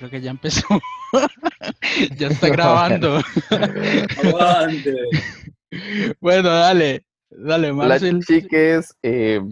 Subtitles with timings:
[0.00, 0.66] Creo que ya empezó.
[2.16, 3.20] ya está grabando.
[6.22, 7.04] bueno, dale.
[7.28, 8.14] Dale, Marcel.
[8.14, 8.96] Hola, chiques.
[9.02, 9.42] Eh,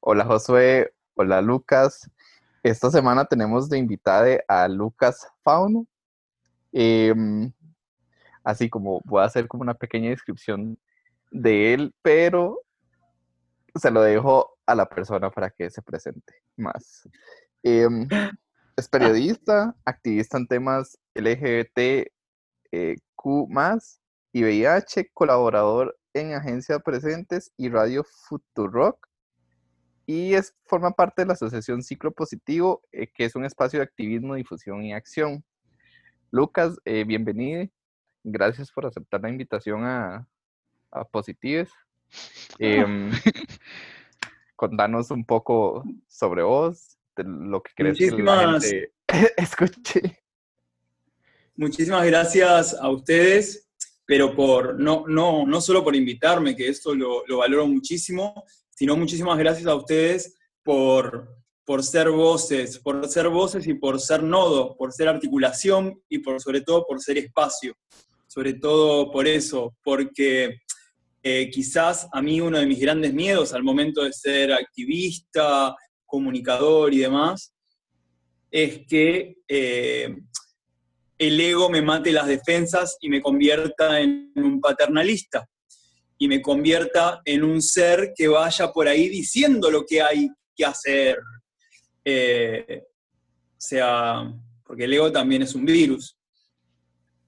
[0.00, 0.92] hola, Josué.
[1.14, 2.10] Hola, Lucas.
[2.64, 5.86] Esta semana tenemos de invitada a Lucas Fauno.
[6.72, 7.52] Em,
[8.42, 10.76] así como voy a hacer como una pequeña descripción
[11.30, 12.62] de él, pero
[13.76, 17.08] se lo dejo a la persona para que se presente más.
[17.62, 18.08] Em,
[18.76, 22.10] es periodista, activista en temas LGBT,
[22.72, 23.48] eh, Q
[24.32, 29.08] y VIH, colaborador en Agencia Presentes y Radio Futurock.
[30.06, 33.84] Y es, forma parte de la Asociación Ciclo Positivo, eh, que es un espacio de
[33.84, 35.44] activismo, difusión y acción.
[36.30, 37.66] Lucas, eh, bienvenido.
[38.24, 40.26] Gracias por aceptar la invitación a,
[40.90, 41.70] a Positives.
[42.58, 43.10] Em,
[44.54, 48.92] contanos un poco sobre vos, lo que crees que la gente
[49.36, 50.24] escuche.
[51.56, 53.68] Muchísimas gracias a ustedes,
[54.04, 59.38] pero por no, no, no solo por invitarme, que esto lo, valoro muchísimo, sino muchísimas
[59.38, 61.28] gracias a ustedes por,
[61.64, 66.40] por ser voces, por ser voces y por ser nodo, por ser articulación y por
[66.40, 67.76] sobre todo por ser espacio.
[68.26, 70.56] Sobre todo por eso, porque
[71.22, 75.76] eh, quizás a mí uno de mis grandes miedos al momento de ser activista,
[76.14, 77.52] comunicador y demás,
[78.48, 80.14] es que eh,
[81.18, 85.44] el ego me mate las defensas y me convierta en un paternalista
[86.16, 90.64] y me convierta en un ser que vaya por ahí diciendo lo que hay que
[90.64, 91.18] hacer.
[92.04, 94.32] Eh, o sea,
[94.64, 96.16] porque el ego también es un virus.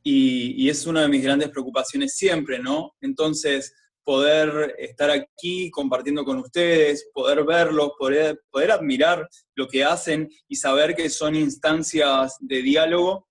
[0.04, 2.94] Y, y, es una de mis grandes preocupaciones siempre, ¿no?
[3.00, 3.74] Entonces,
[4.06, 10.54] poder estar aquí compartiendo con ustedes, poder verlos, poder, poder admirar lo que hacen y
[10.54, 13.26] saber que son instancias de diálogo,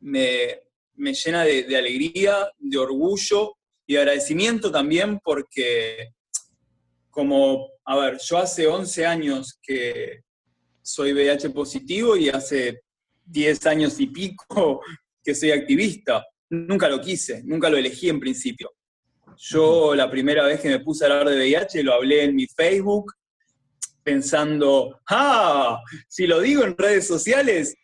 [0.00, 0.58] me,
[0.96, 3.52] llena de, alegría, de orgullo
[3.86, 6.14] y de agradecimiento también porque
[7.08, 10.24] como, a ver, yo hace 11 años que
[10.82, 12.80] soy VIH positivo y hace
[13.24, 14.80] 10 años y pico
[15.22, 16.26] que soy activista.
[16.48, 18.72] Nunca lo quise, nunca lo elegí en principio.
[19.42, 22.46] Yo la primera vez que me puse a hablar de VIH lo hablé en mi
[22.46, 23.14] Facebook
[24.02, 27.74] pensando, ah, si lo digo en redes sociales,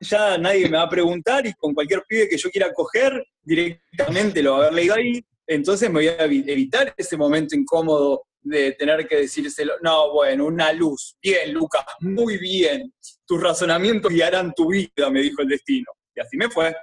[0.00, 4.42] ya nadie me va a preguntar y con cualquier pibe que yo quiera coger, directamente
[4.42, 8.72] lo va a haber leído ahí, entonces me voy a evitar ese momento incómodo de
[8.72, 9.74] tener que decírselo.
[9.82, 11.16] No, bueno, una luz.
[11.22, 12.92] Bien, Lucas, muy bien.
[13.26, 15.92] Tus razonamientos guiarán tu vida, me dijo el destino.
[16.14, 16.74] Y así me fue.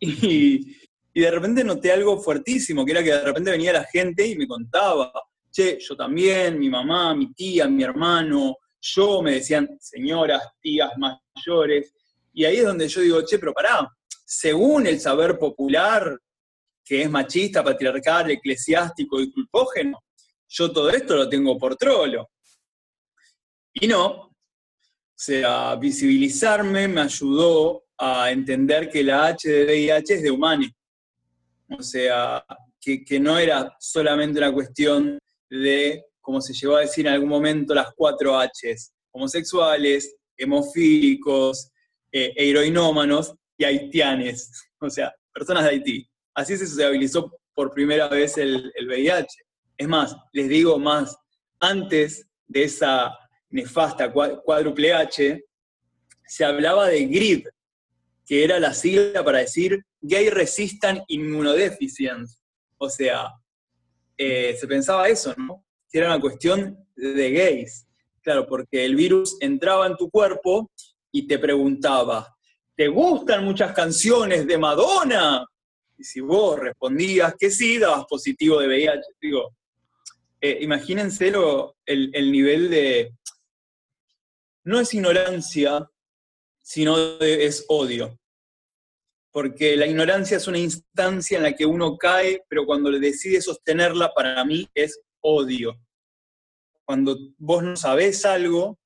[0.00, 0.76] Y,
[1.18, 4.36] y de repente noté algo fuertísimo, que era que de repente venía la gente y
[4.36, 5.12] me contaba,
[5.50, 11.92] che, yo también, mi mamá, mi tía, mi hermano, yo, me decían señoras, tías mayores,
[12.32, 13.92] y ahí es donde yo digo, che, pero pará,
[14.24, 16.16] según el saber popular,
[16.84, 19.98] que es machista, patriarcal, eclesiástico y culpógeno,
[20.46, 22.30] yo todo esto lo tengo por trolo.
[23.72, 24.34] Y no, o
[25.16, 30.70] sea, visibilizarme me ayudó a entender que la H es de humanes.
[31.70, 32.44] O sea,
[32.80, 35.18] que, no era solamente una cuestión
[35.50, 41.70] de, como se llegó a decir en algún momento, las cuatro Hs, homosexuales, hemofílicos,
[42.12, 46.08] eh, heroinómanos y haitianes, o sea, personas de Haití.
[46.34, 49.26] Así se sociabilizó por primera vez el, el VIH.
[49.76, 51.16] Es más, les digo más,
[51.60, 53.12] antes de esa
[53.50, 55.44] nefasta cuádruple H,
[56.26, 57.46] se hablaba de GRID,
[58.28, 62.36] que era la sigla para decir Gay Resistant Immunodeficiency.
[62.76, 63.32] O sea,
[64.18, 65.64] eh, se pensaba eso, ¿no?
[65.90, 67.86] Que era una cuestión de gays.
[68.20, 70.70] Claro, porque el virus entraba en tu cuerpo
[71.10, 72.36] y te preguntaba,
[72.76, 75.46] ¿te gustan muchas canciones de Madonna?
[75.96, 79.02] Y si vos respondías que sí, dabas positivo de VIH.
[79.22, 79.56] Digo,
[80.38, 81.32] eh, imagínense
[81.86, 83.14] el, el nivel de...
[84.64, 85.88] No es ignorancia,
[86.68, 88.18] sino es odio
[89.30, 93.40] porque la ignorancia es una instancia en la que uno cae, pero cuando le decide
[93.40, 95.78] sostenerla, para mí es odio.
[96.84, 98.78] Cuando vos no sabés algo,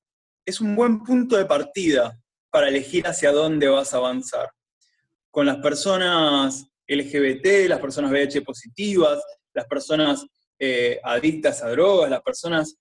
[0.45, 2.19] es un buen punto de partida
[2.51, 4.51] para elegir hacia dónde vas a avanzar.
[5.31, 10.25] Con las personas LGBT, las personas VIH positivas, las personas
[10.59, 12.75] eh, adictas a drogas, las personas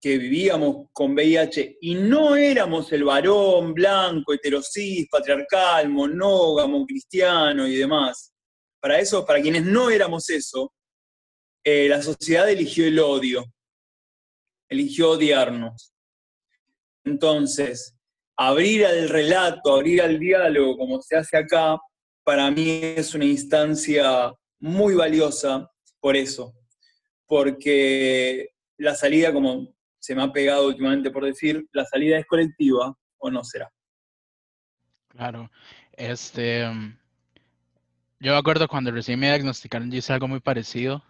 [0.00, 7.76] que vivíamos con VIH y no éramos el varón blanco, heterosis, patriarcal, monógamo, cristiano y
[7.76, 8.32] demás.
[8.80, 10.72] Para eso, para quienes no éramos eso,
[11.64, 13.44] eh, la sociedad eligió el odio,
[14.68, 15.92] eligió odiarnos.
[17.04, 17.96] Entonces,
[18.36, 21.76] abrir al relato, abrir al diálogo como se hace acá,
[22.22, 25.68] para mí es una instancia muy valiosa
[25.98, 26.54] por eso,
[27.26, 29.74] porque la salida, como
[30.08, 33.70] se me ha pegado últimamente por decir, la salida es colectiva o no será.
[35.08, 35.50] Claro,
[35.92, 36.62] este,
[38.18, 41.04] yo me acuerdo cuando recién me diagnosticaron, yo hice algo muy parecido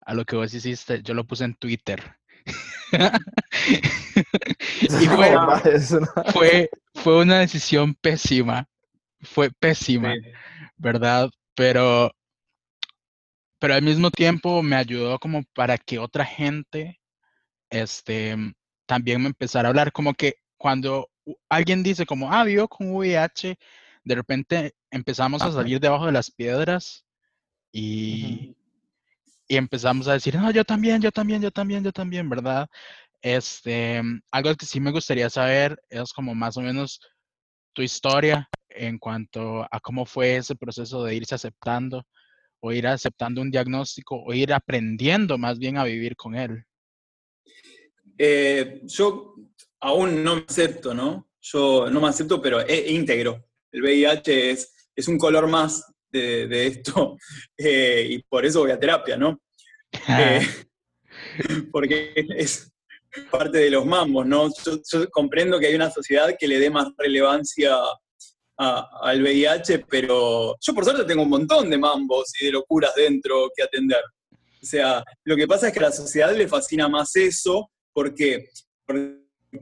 [0.00, 2.16] a lo que vos hiciste, yo lo puse en Twitter.
[4.80, 4.88] y
[6.32, 8.66] fue, fue, una decisión pésima,
[9.20, 10.12] fue pésima,
[10.76, 11.30] ¿verdad?
[11.54, 12.10] Pero,
[13.60, 16.98] pero al mismo tiempo me ayudó como para que otra gente
[17.70, 18.36] este,
[18.86, 21.08] también me empezara a hablar, como que cuando
[21.48, 23.56] alguien dice como, ah, vivo con VIH,
[24.04, 27.04] de repente empezamos a salir debajo de las piedras
[27.72, 28.56] y,
[29.46, 32.68] y empezamos a decir, no, yo también, yo también, yo también, yo también, ¿verdad?
[33.20, 34.00] Este,
[34.30, 37.00] algo que sí me gustaría saber es como más o menos
[37.72, 42.04] tu historia en cuanto a cómo fue ese proceso de irse aceptando
[42.60, 46.64] o ir aceptando un diagnóstico o ir aprendiendo más bien a vivir con él.
[48.16, 49.34] Eh, yo
[49.80, 51.28] aún no me acepto, ¿no?
[51.40, 53.44] Yo no me acepto, pero es íntegro.
[53.70, 57.16] El VIH es, es un color más de, esto,
[57.56, 59.40] eh, y por eso voy a terapia, ¿no?
[60.08, 60.40] Eh,
[61.72, 62.72] porque es
[63.30, 64.48] parte de los mambos, ¿no?
[64.64, 67.76] Yo, comprendo que hay una sociedad que le dé más relevancia
[68.56, 73.50] al VIH, pero yo por suerte tengo un montón de mambos y de locuras dentro
[73.54, 74.02] que atender.
[74.62, 78.48] O sea, lo que pasa es que a la sociedad le fascina más eso, porque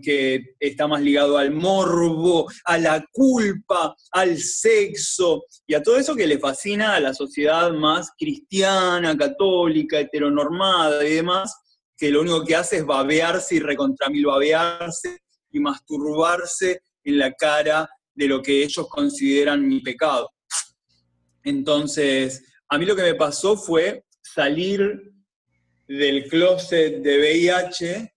[0.02, 6.16] que está más ligado al morbo, a la culpa, al sexo y a todo eso
[6.16, 11.54] que le fascina a la sociedad más cristiana, católica, heteronormada y demás,
[11.96, 15.18] que lo único que hace es babearse y babearse
[15.52, 20.30] y masturbarse en la cara de lo que ellos consideran mi pecado.
[21.44, 24.04] Entonces, a mí lo que me pasó fue
[24.36, 25.14] salir
[25.88, 28.12] del closet de VIH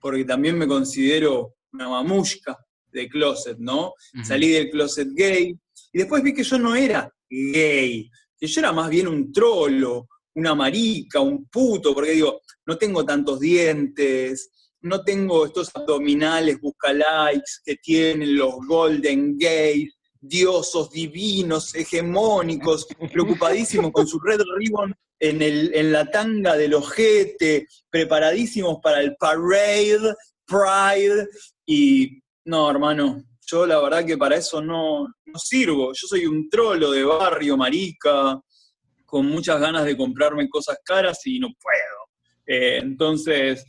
[0.00, 2.56] porque también me considero una mamushka
[2.90, 3.92] de closet, ¿no?
[4.24, 5.54] Salí del closet gay
[5.92, 10.08] y después vi que yo no era gay, que yo era más bien un trolo,
[10.34, 14.50] una marica, un puto, porque digo, no tengo tantos dientes,
[14.80, 23.90] no tengo estos abdominales busca likes que tienen los golden gays, diosos divinos, hegemónicos, preocupadísimos
[23.90, 30.14] con su red ribbon en, el, en la tanga del ojete, preparadísimos para el parade,
[30.46, 31.28] pride,
[31.66, 35.92] y no, hermano, yo la verdad que para eso no, no sirvo.
[35.92, 38.40] Yo soy un trolo de barrio, marica,
[39.04, 42.02] con muchas ganas de comprarme cosas caras y no puedo.
[42.46, 43.64] Eh, entonces,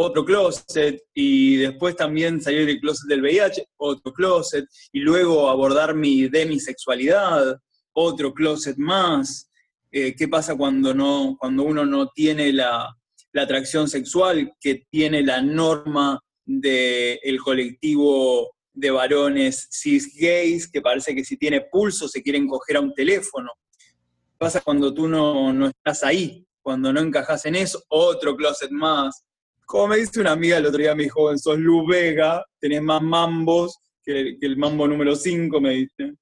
[0.00, 5.96] otro closet, y después también salir del closet del VIH, otro closet, y luego abordar
[5.96, 7.58] mi demisexualidad,
[7.92, 9.50] otro closet más.
[9.90, 12.94] Eh, qué pasa cuando, no, cuando uno no tiene la,
[13.34, 21.24] atracción sexual que tiene la norma del colectivo de varones cis gays, que parece que
[21.24, 23.52] si tiene pulso se quieren coger a un teléfono.
[23.76, 26.44] ¿Qué pasa cuando tú no, no estás ahí?
[26.60, 29.24] Cuando no encajas en eso, otro closet más.
[29.68, 33.02] Como me dice una amiga el otro día, me dijo, sos Lu Vega, tenés más
[33.02, 36.14] mambos que, el mambo número 5, me dice.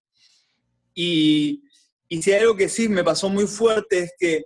[0.92, 1.62] Y,
[2.08, 4.42] y si hay algo que sí me pasó muy fuerte es que,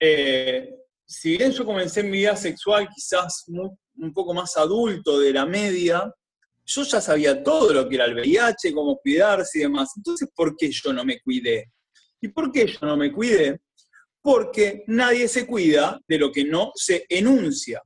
[0.00, 0.70] eh,
[1.04, 6.10] si bien yo comencé mi vida sexual quizás un poco más adulto de la media,
[6.64, 9.90] yo ya sabía todo lo que era el VIH, cómo cuidarse y demás.
[9.94, 11.70] Entonces, ¿por qué yo no me cuidé?
[12.22, 13.60] ¿Y por qué yo no me cuidé?
[14.22, 17.82] Porque nadie se cuida de lo que no se enuncia.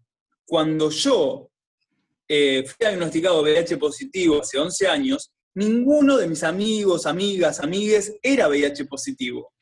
[0.51, 1.49] Cuando yo
[2.27, 8.49] eh, fui diagnosticado VIH positivo hace 11 años, ninguno de mis amigos, amigas, amigues era
[8.49, 9.53] VIH positivo.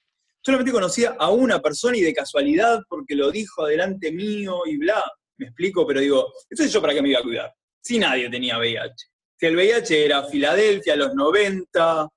[0.41, 5.05] Solamente conocía a una persona y de casualidad porque lo dijo adelante mío y bla.
[5.37, 7.53] Me explico, pero digo, entonces yo para qué me iba a cuidar.
[7.83, 8.95] Si nadie tenía VIH.
[9.39, 12.05] Si el VIH era Filadelfia, los 90.
[12.05, 12.11] O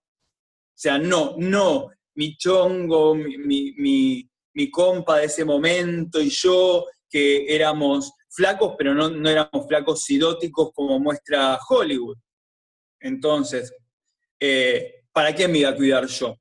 [0.74, 1.90] sea, no, no.
[2.16, 9.10] Mi chongo, mi, mi, compa de ese momento y yo, que éramos flacos, pero no,
[9.10, 12.18] no éramos flacos sidóticos como muestra Hollywood.
[13.00, 13.74] Entonces,
[14.40, 16.36] eh, ¿para qué me iba a cuidar yo?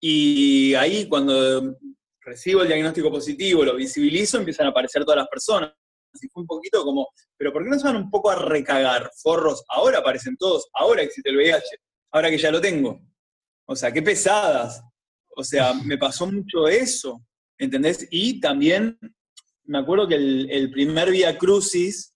[0.00, 1.76] Y ahí cuando
[2.20, 5.72] recibo el diagnóstico positivo, lo visibilizo, empiezan a aparecer todas las personas.
[6.14, 9.10] Así fue un poquito como, pero ¿por qué no se van un poco a recagar?
[9.22, 11.66] Forros, ahora aparecen todos, ahora existe el VIH,
[12.12, 13.00] ahora que ya lo tengo.
[13.66, 14.82] O sea, qué pesadas.
[15.36, 17.22] O sea, me pasó mucho eso,
[17.58, 18.08] ¿entendés?
[18.10, 18.98] Y también
[19.68, 22.14] me acuerdo que el, primer Via Crucis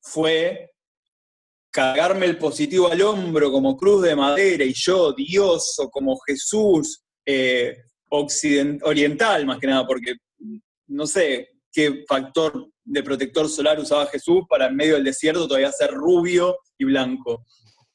[0.00, 0.70] fue
[1.70, 7.04] cargarme el positivo al hombro como cruz de madera y yo, Dios, o como Jesús
[7.26, 7.76] eh,
[8.10, 10.14] oriental, más que nada, porque
[10.88, 15.72] no sé qué factor de protector solar usaba Jesús para en medio del desierto todavía
[15.72, 17.44] ser rubio y blanco.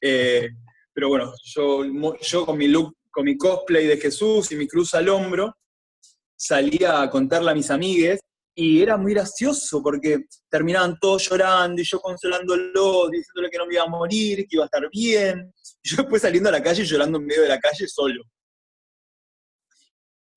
[0.00, 0.50] Eh,
[0.92, 1.82] pero bueno, yo,
[2.20, 5.56] yo con mi look, con mi cosplay de Jesús y mi cruz al hombro,
[6.40, 8.20] salía a contarle a mis amigues
[8.54, 13.74] y era muy gracioso porque terminaban todos llorando y yo consolándolo, diciéndole que no me
[13.74, 15.52] iba a morir, que iba a estar bien.
[15.82, 18.22] Yo después saliendo a la calle llorando en medio de la calle solo.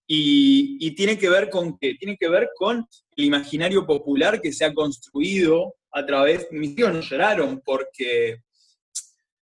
[0.06, 1.96] Y, tiene que ver con qué?
[1.96, 6.48] Tiene que ver con el imaginario popular que se ha construido a través.
[6.52, 8.42] Mis tíos no lloraron porque,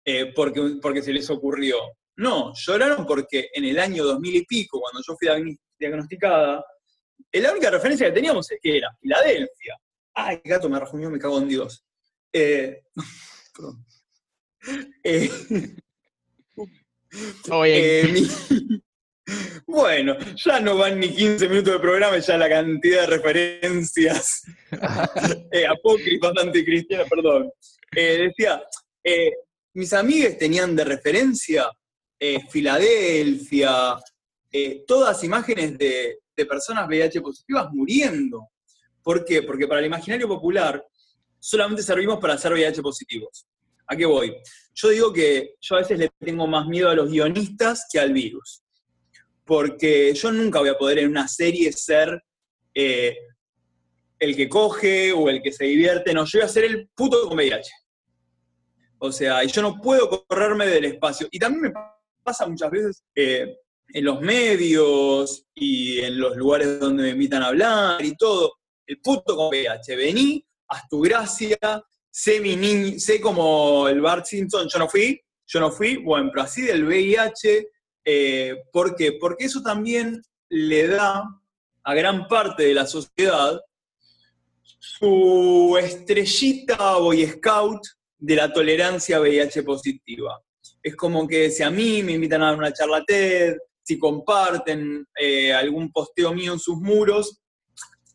[0.04, 1.76] eh, porque, porque se les ocurrió.
[2.16, 5.28] No, lloraron porque en el año 2000 y pico, cuando yo fui
[5.78, 6.64] diagnosticada,
[7.32, 9.76] la única referencia que teníamos es que era Filadelfia.
[10.14, 11.84] Ay, gato me rajuñó, me cago en Dios.
[12.32, 12.82] Eh,
[15.04, 15.30] eh,
[17.52, 18.24] eh
[19.66, 24.42] bueno, ya no van ni 15 minutos de programa y ya la cantidad de referencias
[25.52, 27.50] eh, apócrifas anticristianas, perdón.
[27.92, 28.62] decía,
[29.74, 31.70] mis amigues tenían de referencia
[32.50, 33.98] Filadelfia,
[34.86, 38.48] todas imágenes de, de personas VIH positivas muriendo.
[39.02, 39.42] ¿Por qué?
[39.42, 40.84] Porque para el imaginario popular
[41.38, 43.46] solamente servimos para ser VIH positivos.
[43.86, 44.36] ¿A qué voy?
[44.74, 48.12] Yo digo que yo a veces le tengo más miedo a los guionistas que al
[48.12, 48.62] virus.
[49.44, 52.22] Porque yo nunca voy a poder en una serie ser
[52.74, 53.16] eh,
[54.18, 56.12] el que coge o el que se divierte.
[56.12, 57.70] No, yo voy a ser el puto con VIH.
[58.98, 61.28] O sea, y yo no puedo correrme del espacio.
[61.30, 61.80] Y también me
[62.22, 63.56] pasa muchas veces, eh,
[63.88, 68.54] en los medios y en los lugares donde me invitan a hablar y todo.
[68.86, 69.96] El puto con VIH.
[69.96, 71.58] Vení, haz tu gracia,
[72.10, 76.30] sé mi niño, sé como el Bart Simpson, yo no fui, yo no fui, bueno,
[76.32, 77.68] pero así del VIH,
[78.04, 79.12] eh, ¿por qué?
[79.12, 81.24] Porque eso también le da
[81.84, 83.60] a gran parte de la sociedad
[84.62, 87.80] su estrellita Boy Scout
[88.18, 90.40] de la tolerancia VIH positiva.
[90.82, 93.56] Es como que si a mí me invitan a una charla TED,
[93.88, 97.40] si comparten eh, algún posteo mío en sus muros,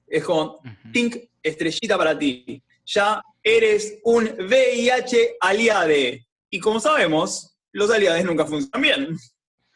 [0.06, 0.60] es como,
[0.94, 2.62] pink, estrellita para ti.
[2.86, 6.28] Ya eres un VIH aliade.
[6.52, 9.18] Y como sabemos, los aliades nunca funcionan bien.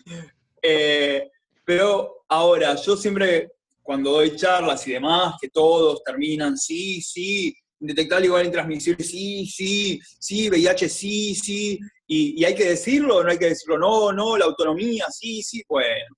[0.70, 1.30] Eh,
[1.63, 3.51] pero ahora, yo siempre,
[3.84, 10.01] cuando doy charlas y demás, que todos terminan, sí, sí, indetectable igual intransmisible, sí, sí,
[10.20, 14.46] sí, VIH, sí, sí, y, hay que decirlo, no hay que decirlo, no, no, la
[14.46, 16.16] autonomía, sí, sí, bueno.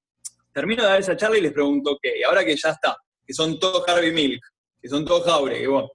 [0.54, 3.60] Termino de dar esa charla y les pregunto, ok, ahora que ya está, que son
[3.60, 4.42] todos Harvey Milk,
[4.80, 5.90] que son todos Jaure, bueno,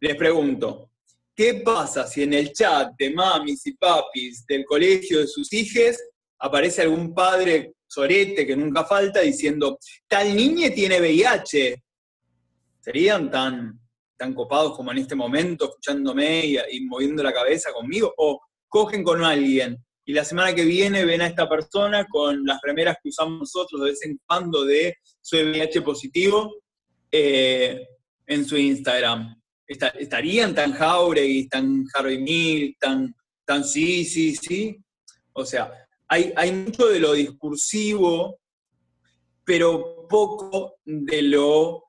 [0.00, 0.90] les pregunto,
[1.34, 5.96] ¿qué pasa si en el chat de mamis y papis del colegio de sus hijos
[6.38, 11.82] aparece algún padre sorete que nunca falta diciendo, tal niña tiene VIH?
[12.80, 13.80] ¿Serían tan,
[14.16, 18.12] tan copados como en este momento, escuchándome y, moviendo la cabeza conmigo?
[18.18, 18.40] ¿O
[18.76, 22.98] cogen con alguien y la semana que viene ven a esta persona con las remeras
[23.02, 26.56] que usamos nosotros de vez en cuando de su VIH positivo
[27.10, 27.86] eh,
[28.26, 29.34] en su Instagram.
[29.66, 33.14] ¿Estarían tan Jauregui, tan Harvey Mill, tan,
[33.46, 34.76] tan sí, sí, sí?
[35.32, 35.72] O sea,
[36.06, 38.40] hay, hay mucho de lo discursivo,
[39.42, 41.82] pero poco de lo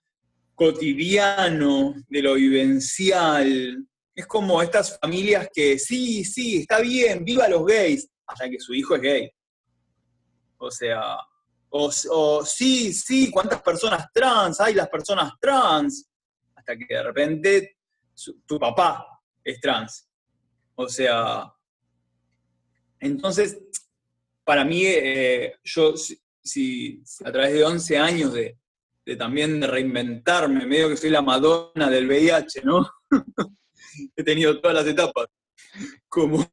[0.56, 3.86] cotidiano, de lo vivencial,
[4.18, 8.74] es como estas familias que sí, sí, está bien, viva los gays, hasta que su
[8.74, 9.32] hijo es gay.
[10.58, 11.18] O sea,
[11.70, 14.60] o, sí, sí, ¿cuántas personas trans?
[14.60, 16.10] Hay las personas trans.
[16.56, 17.78] Hasta que de repente
[18.48, 19.06] tu papá
[19.44, 20.10] es trans.
[20.74, 21.54] O sea,
[23.00, 23.60] entonces,
[24.44, 28.58] para mí, eh, yo, si, a través de 11 años de,
[29.06, 32.90] de también reinventarme, medio que soy la Madonna del VIH, ¿no?
[34.16, 35.28] he tenido todas las etapas.
[36.10, 36.46] Como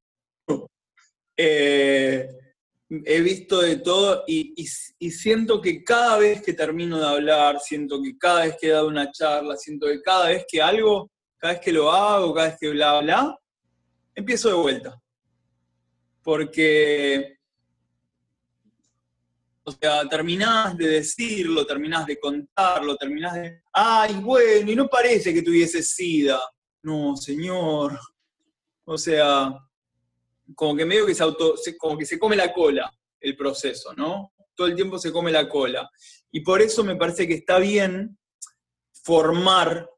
[1.37, 2.29] eh,
[2.89, 4.55] he visto de todo y,
[5.11, 8.89] siento que cada vez que termino de hablar, siento que cada vez que he dado
[8.89, 12.57] una charla, siento que cada vez que algo, cada vez que lo hago, cada vez
[12.61, 13.39] que bla, bla,
[14.15, 15.01] empiezo de vuelta.
[16.23, 17.39] Porque,
[19.65, 25.35] o sea, terminás de decirlo, terminás de contarlo, terminás de, ay, bueno, y no parece
[25.35, 26.41] que tuviese sida
[26.85, 27.99] no, señor.
[28.85, 29.53] O sea,
[30.55, 34.33] como que medio que se auto, como que se come la cola el proceso, ¿no?
[34.55, 35.91] Todo el tiempo se come la cola.
[36.31, 38.19] Y por eso me parece que está bien
[39.03, 39.89] formar,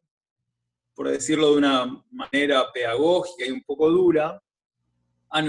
[0.94, 4.40] por decirlo de una manera pedagógica y un poco dura,
[5.30, 5.42] a,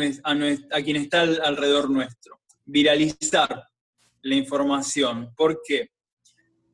[0.84, 2.40] quien está alrededor nuestro.
[2.66, 3.64] Viralizar
[4.22, 5.34] la información.
[5.38, 5.92] ¿Por qué?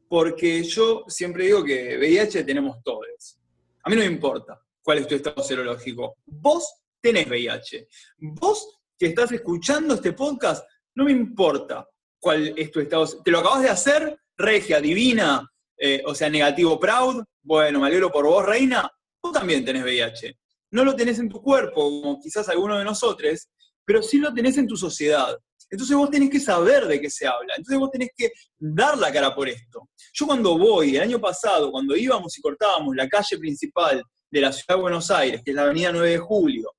[0.08, 3.38] Porque yo siempre digo que VIH tenemos todos.
[3.84, 6.16] A mí no me importa cuál es tu estado serológico.
[6.26, 7.88] Vos tenés VIH.
[8.18, 11.88] Vos que estás escuchando este podcast, no me importa
[12.20, 13.06] cuál es tu estado.
[13.22, 14.18] ¿Te lo acabas de hacer?
[14.38, 15.46] Regia, divina,
[15.78, 17.24] eh, o sea, negativo, proud.
[17.42, 18.90] Bueno, me alegro por vos, reina.
[19.22, 20.40] Vos también tenés VIH.
[20.72, 23.50] No lo tenés en tu cuerpo, como quizás alguno de nosotros,
[23.86, 25.38] pero sí lo tenés en tu sociedad.
[25.74, 27.56] Entonces vos tenés que saber de qué se habla.
[27.58, 29.90] Entonces vos tenés que dar la cara por esto.
[30.14, 34.54] Yo cuando voy, el año pasado, cuando íbamos y cortábamos la calle principal de la
[34.54, 36.76] ciudad de Buenos Aires, que es la avenida 9 de Julio,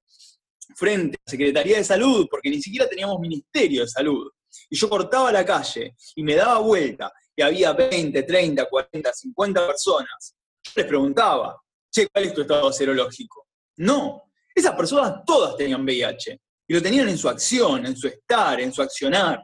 [0.77, 4.31] frente a Secretaría de Salud, porque ni siquiera teníamos Ministerio de Salud,
[4.71, 9.67] y yo cortaba la calle y me daba vuelta, y había 20, 30, 40, 50
[9.67, 11.61] personas, yo les preguntaba,
[11.91, 13.49] che, ¿cuál es tu estado serológico?
[13.79, 18.61] No, esas personas todas tenían VIH, y lo tenían en su acción, en su estar,
[18.61, 19.43] en su accionar.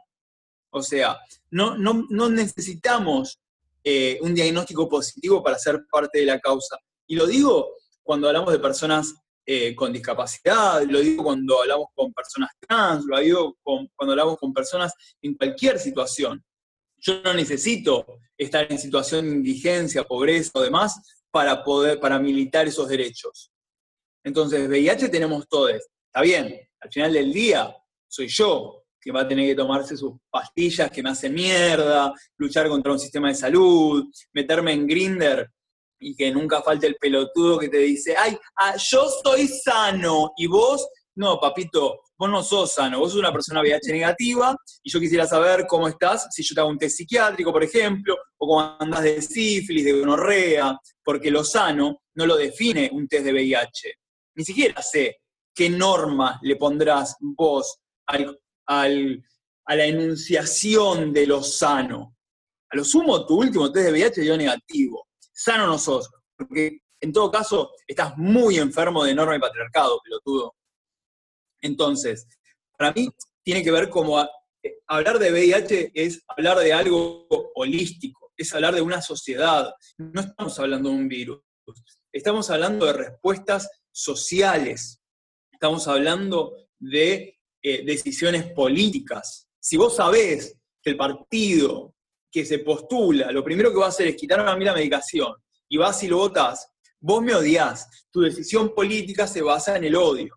[0.71, 1.19] O sea,
[1.51, 3.41] no, no, necesitamos
[3.83, 6.79] eh, un diagnóstico positivo para ser parte de la causa.
[7.07, 12.13] Y lo digo cuando hablamos de personas eh, con discapacidad, lo digo cuando hablamos con
[12.13, 16.45] personas trans, lo digo cuando hablamos con personas en cualquier situación.
[16.99, 21.01] Yo no necesito estar en situación de indigencia, pobreza o demás
[21.31, 23.51] para poder, para militar esos derechos.
[24.23, 25.73] Entonces, VIH tenemos todos.
[25.73, 27.75] Está bien, al final del día
[28.09, 32.69] soy yo que va a tener que tomarse sus pastillas que me hacen mierda, luchar
[32.69, 35.51] contra un sistema de salud, meterme en grinder
[35.99, 40.47] y que nunca falte el pelotudo que te dice, ay, ah, yo estoy sano y
[40.47, 45.01] vos, no, papito, vos no sos sano, vos sos una persona VIH negativa y yo
[45.01, 48.77] quisiera saber cómo estás, si yo te hago un test psiquiátrico, por ejemplo, o cómo
[48.79, 53.95] andas de sífilis, de gonorrea, porque lo sano no lo define un test de VIH.
[54.37, 55.20] Ni siquiera sé
[55.55, 62.17] qué norma le pondrás vos a la enunciación de lo sano.
[62.71, 65.09] A lo sumo, tu último test de VIH dio negativo.
[65.33, 66.01] Sano no
[66.37, 70.55] porque en todo caso estás muy enfermo de norma y patriarcado, pelotudo.
[71.63, 72.27] Entonces,
[72.77, 73.09] para mí
[73.43, 74.25] tiene que ver como
[74.87, 79.73] hablar de VIH es hablar de algo holístico, es hablar de una sociedad.
[79.99, 81.41] No estamos hablando de un virus,
[82.13, 85.00] estamos hablando de respuestas sociales,
[85.61, 89.47] estamos hablando de eh, decisiones políticas.
[89.61, 91.95] Si vos sabés que el partido
[92.33, 95.35] que se postula, lo primero que va a hacer es quitarme a mí la medicación
[95.69, 96.67] y vas y lo votás,
[96.99, 98.07] vos me odias.
[98.11, 100.35] Tu decisión política se basa en el odio.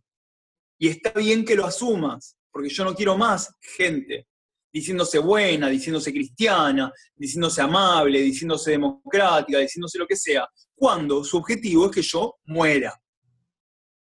[0.78, 4.28] Y está bien que lo asumas, porque yo no quiero más gente
[4.74, 11.86] diciéndose buena, diciéndose cristiana, diciéndose amable, diciéndose democrática, diciéndose lo que sea, cuando su objetivo
[11.86, 12.94] es que yo muera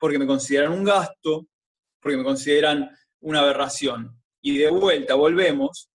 [0.02, 1.48] porque me consideran un gasto,
[2.02, 4.20] porque me consideran una aberración.
[4.42, 5.92] Y de vuelta volvemos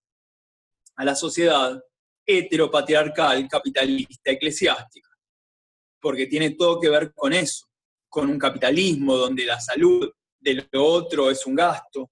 [0.95, 1.77] a la sociedad
[2.25, 5.09] heteropatriarcal, capitalista, eclesiástica,
[5.99, 7.67] porque tiene todo que ver con eso,
[8.07, 12.09] con un capitalismo donde la salud de lo otro es un gasto.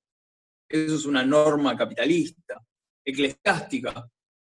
[0.68, 2.60] Eso es una norma capitalista,
[3.06, 4.06] eclesiástica,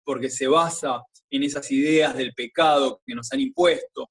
[0.05, 4.11] porque se basa en esas ideas del pecado que nos han impuesto.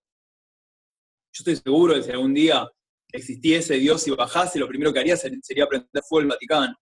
[1.32, 2.68] Yo estoy seguro de que si algún día
[3.12, 6.76] existiese Dios y bajase, lo primero que haría sería prender fuego el Vaticano.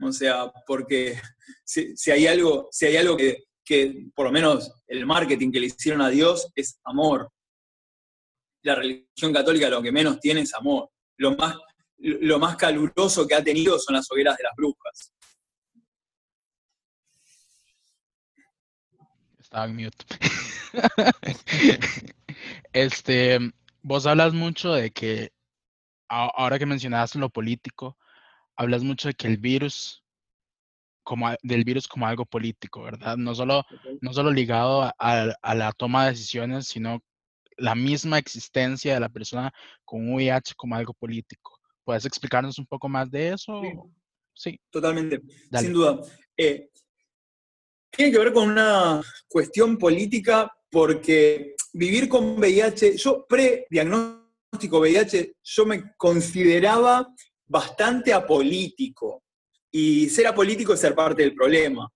[0.00, 1.20] O sea, porque
[1.64, 5.66] si, hay algo, si hay algo que, que, por lo menos el marketing que le
[5.66, 7.30] hicieron a Dios es amor.
[8.62, 10.90] La religión católica lo que menos tiene es amor.
[11.18, 11.56] Lo más,
[11.98, 15.12] lo más caluroso que ha tenido son las hogueras de las brujas.
[19.38, 20.04] Estaba en mute.
[22.72, 23.38] este,
[23.86, 25.30] vos hablas mucho de que,
[26.08, 27.96] ahora que mencionabas lo político,
[28.56, 30.02] hablas mucho de que el virus,
[31.04, 33.16] como del virus como algo político, ¿verdad?
[33.16, 33.62] No solo,
[34.00, 37.00] no solo ligado a, la toma de decisiones, sino
[37.58, 41.60] la misma existencia de la persona con VIH como algo político.
[41.84, 43.62] ¿Puedes explicarnos un poco más de eso?
[44.34, 45.22] Sí, totalmente,
[45.52, 46.00] sin duda.
[46.36, 46.70] Eh,
[47.90, 55.66] tiene que ver con una cuestión política porque vivir con VIH, yo pre-diagnóstico VIH, yo
[55.66, 57.06] me consideraba
[57.46, 59.22] bastante apolítico.
[59.70, 61.86] Y ser apolítico es ser parte del problema.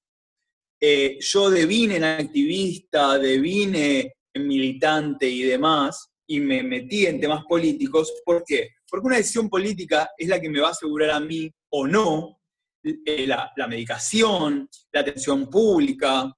[0.79, 7.45] Eh, yo devine en activista, devine en militante y demás, y me metí en temas
[7.49, 8.13] políticos.
[8.25, 8.69] ¿Por qué?
[8.89, 12.39] Porque una decisión política es la que me va a asegurar a mí o no
[12.85, 16.31] eh, la, la medicación, la atención pública,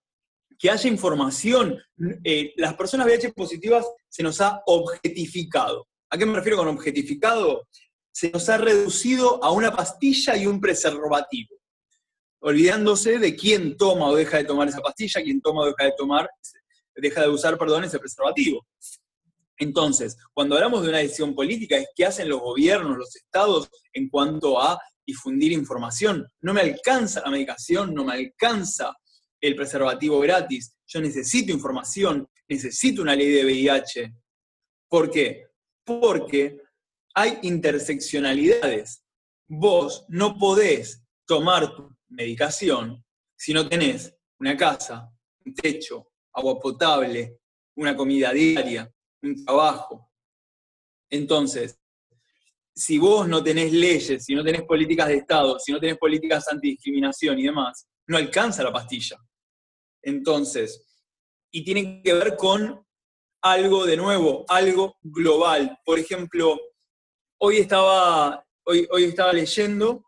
[0.63, 1.77] que haya información.
[2.23, 5.89] Eh, las personas VIH positivas se nos ha objetificado.
[6.09, 7.67] ¿A qué me refiero con objetificado?
[8.13, 11.57] se nos ha reducido a una pastilla y un preservativo,
[12.41, 15.95] olvidándose de quién toma o deja de tomar esa pastilla, quién toma o deja de
[15.97, 16.29] tomar,
[16.95, 18.67] deja de usar, perdón, ese preservativo.
[19.57, 24.09] Entonces, cuando hablamos de una decisión política, es qué hacen los gobiernos, los estados en
[24.09, 26.27] cuanto a difundir información.
[26.41, 28.93] No me alcanza la medicación, no me alcanza
[29.43, 30.75] el preservativo gratis.
[30.87, 34.15] Yo necesito información, necesito una ley de VIH.
[34.89, 35.49] ¿Por qué?
[35.85, 36.59] Porque
[37.15, 39.05] hay interseccionalidades.
[39.49, 43.05] Vos no podés tomar tu medicación
[43.37, 45.13] si no tenés una casa,
[45.45, 47.41] un techo, agua potable,
[47.77, 48.91] una comida diaria,
[49.23, 50.11] un trabajo.
[51.11, 51.79] Entonces,
[52.75, 56.49] si vos no tenés leyes, si no tenés políticas de Estado, si no tenés políticas
[56.49, 59.19] antidiscriminación y demás, no alcanza la pastilla.
[60.03, 60.87] Entonces,
[61.51, 62.85] y tiene que ver con
[63.43, 65.79] algo de nuevo, algo global.
[65.85, 66.61] Por ejemplo,
[67.39, 70.05] hoy estaba, hoy, hoy estaba leyendo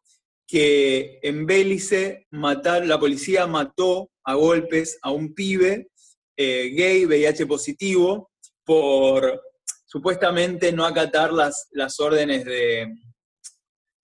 [0.47, 5.89] que en Bélice matar, la policía mató a golpes a un pibe
[6.37, 8.31] eh, gay, VIH positivo,
[8.65, 9.41] por
[9.87, 12.81] supuestamente no acatar las, las órdenes de,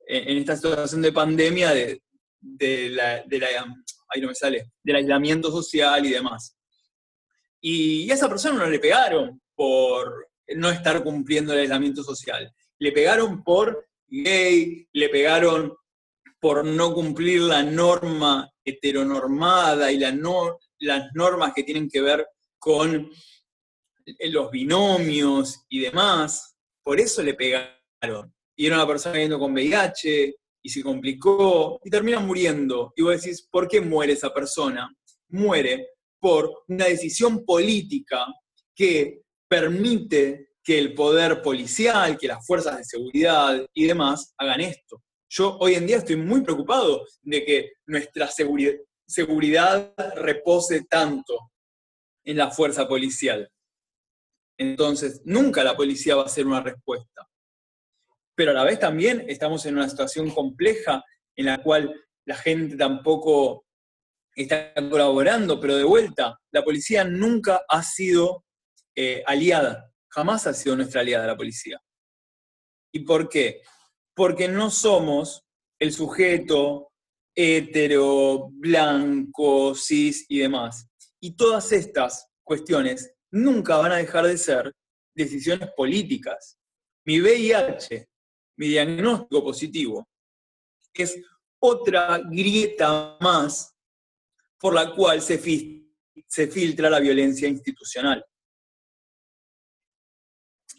[0.07, 2.01] en esta situación de pandemia de,
[2.91, 3.25] la,
[4.11, 6.57] ahí no me sale, del aislamiento social y demás.
[7.61, 12.53] Y, a esa persona no le pegaron por no estar cumpliendo el aislamiento social.
[12.79, 15.75] Le pegaron por gay, le pegaron
[16.41, 22.27] por no cumplir la norma heteronormada y las normas que tienen que ver
[22.59, 23.11] con
[24.31, 28.35] los binomios y demás, por eso le pegaron.
[28.57, 32.93] Y era una persona viviendo con VIH y se complicó y termina muriendo.
[32.97, 34.95] Y vos decís, ¿por qué muere esa persona?
[35.29, 38.27] Muere por una decisión política
[38.75, 45.03] que permite que el poder policial, que las fuerzas de seguridad y demás hagan esto.
[45.29, 48.75] Yo hoy en día estoy muy preocupado de que nuestra seguridad,
[49.07, 51.51] seguridad repose tanto
[52.25, 53.51] en la fuerza policial.
[54.59, 57.27] Entonces, nunca la policía va a ser una respuesta.
[58.41, 61.05] Pero a la vez también estamos en una situación compleja
[61.37, 63.67] en la cual la gente tampoco
[64.35, 68.47] está colaborando, pero de vuelta, la policía nunca ha sido
[68.97, 71.83] eh, aliada, jamás ha sido nuestra aliada la policía.
[72.95, 73.61] ¿Y por qué?
[74.15, 75.45] Porque no somos
[75.79, 76.93] el sujeto
[77.37, 80.89] hetero, blanco, cis y demás.
[81.21, 84.73] Y todas estas cuestiones nunca van a dejar de ser
[85.15, 86.57] decisiones políticas.
[87.05, 88.10] Mi VIH,
[88.61, 90.07] mi diagnóstico positivo,
[90.93, 91.19] es
[91.59, 93.75] otra grieta más
[94.59, 98.23] por la cual se, filtra la violencia institucional.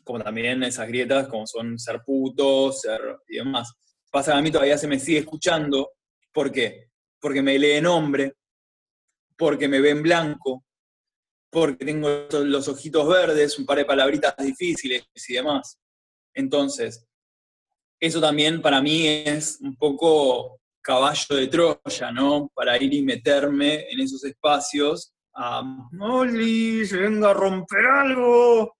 [0.04, 3.74] Como también esas grietas como son ser puto, ser y demás.
[4.12, 5.94] Pasa a mí todavía se me sigue escuchando.
[6.32, 6.91] ¿Por qué?
[7.20, 8.36] Porque me lee nombre,
[9.36, 10.65] porque me ve en blanco,
[11.50, 15.80] porque tengo los ojitos verdes, un par de palabritas difíciles y demás.
[16.36, 17.08] Entonces,
[18.01, 22.49] eso también para mí es un poco caballo de Troya, ¿no?
[22.53, 25.61] Para ir y meterme en esos espacios a,
[25.91, 28.75] Molly, venga a romper algo.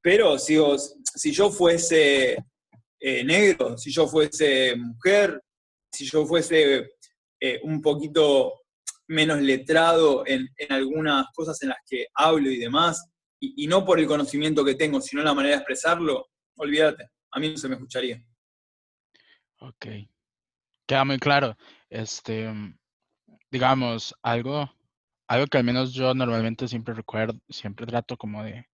[0.00, 0.56] Pero si,
[1.02, 2.36] si yo fuese
[3.00, 5.42] eh, negro, si yo fuese mujer,
[5.92, 6.90] si yo fuese
[7.40, 8.62] eh, un poquito
[9.08, 13.08] menos letrado en, algunas cosas en las que hablo y demás,
[13.40, 17.50] y, no por el conocimiento que tengo, sino la manera de expresarlo, olvídate, a mí
[17.50, 18.22] no se me escucharía.
[19.60, 19.86] Ok.
[20.86, 21.56] Queda muy claro.
[21.90, 22.48] Este,
[23.50, 24.70] digamos, algo,
[25.26, 28.66] algo que al menos yo normalmente siempre recuerdo, siempre trato como de,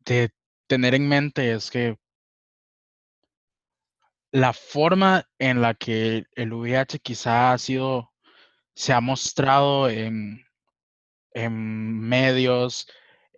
[0.00, 0.30] de
[0.66, 1.96] tener en mente es que
[4.32, 8.12] la forma en la que el VIH quizá ha sido
[8.74, 10.44] se ha mostrado en,
[11.34, 12.88] medios,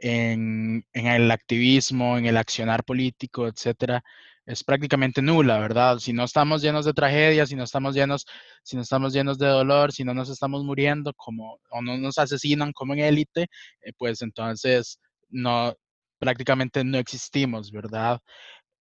[0.05, 4.03] en, el activismo, en el accionar político, etcétera,
[4.47, 5.99] es prácticamente nula, ¿verdad?
[5.99, 8.27] Si no estamos llenos de tragedias, si no estamos llenos,
[8.63, 12.19] si no estamos llenos de dolor, si no nos estamos muriendo como o no nos
[12.19, 13.49] asesinan como en élite,
[13.81, 14.99] eh, pues entonces
[15.31, 15.75] no
[16.19, 18.21] prácticamente no existimos, ¿verdad?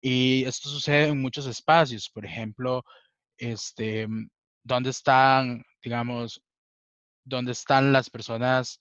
[0.02, 2.84] Y esto sucede en muchos espacios, por ejemplo,
[3.38, 4.06] este,
[4.64, 6.42] ¿dónde están digamos,
[7.24, 8.80] donde están las personas,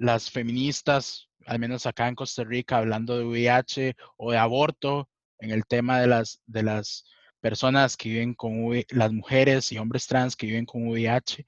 [0.00, 5.50] las feministas, al menos acá en Costa Rica, hablando de VIH o de aborto, en
[5.50, 7.04] el tema de las, de las
[7.40, 11.44] personas que viven con las mujeres y hombres trans que viven con VIH.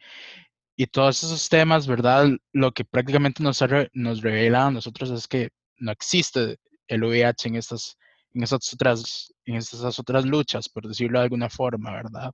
[0.77, 2.29] Y todos esos temas, ¿verdad?
[2.53, 7.57] Lo que prácticamente nos, nos revela a nosotros es que no existe el VIH en
[7.57, 7.97] estas,
[8.35, 12.31] en esas otras, en esas otras luchas, por decirlo de alguna forma, ¿verdad?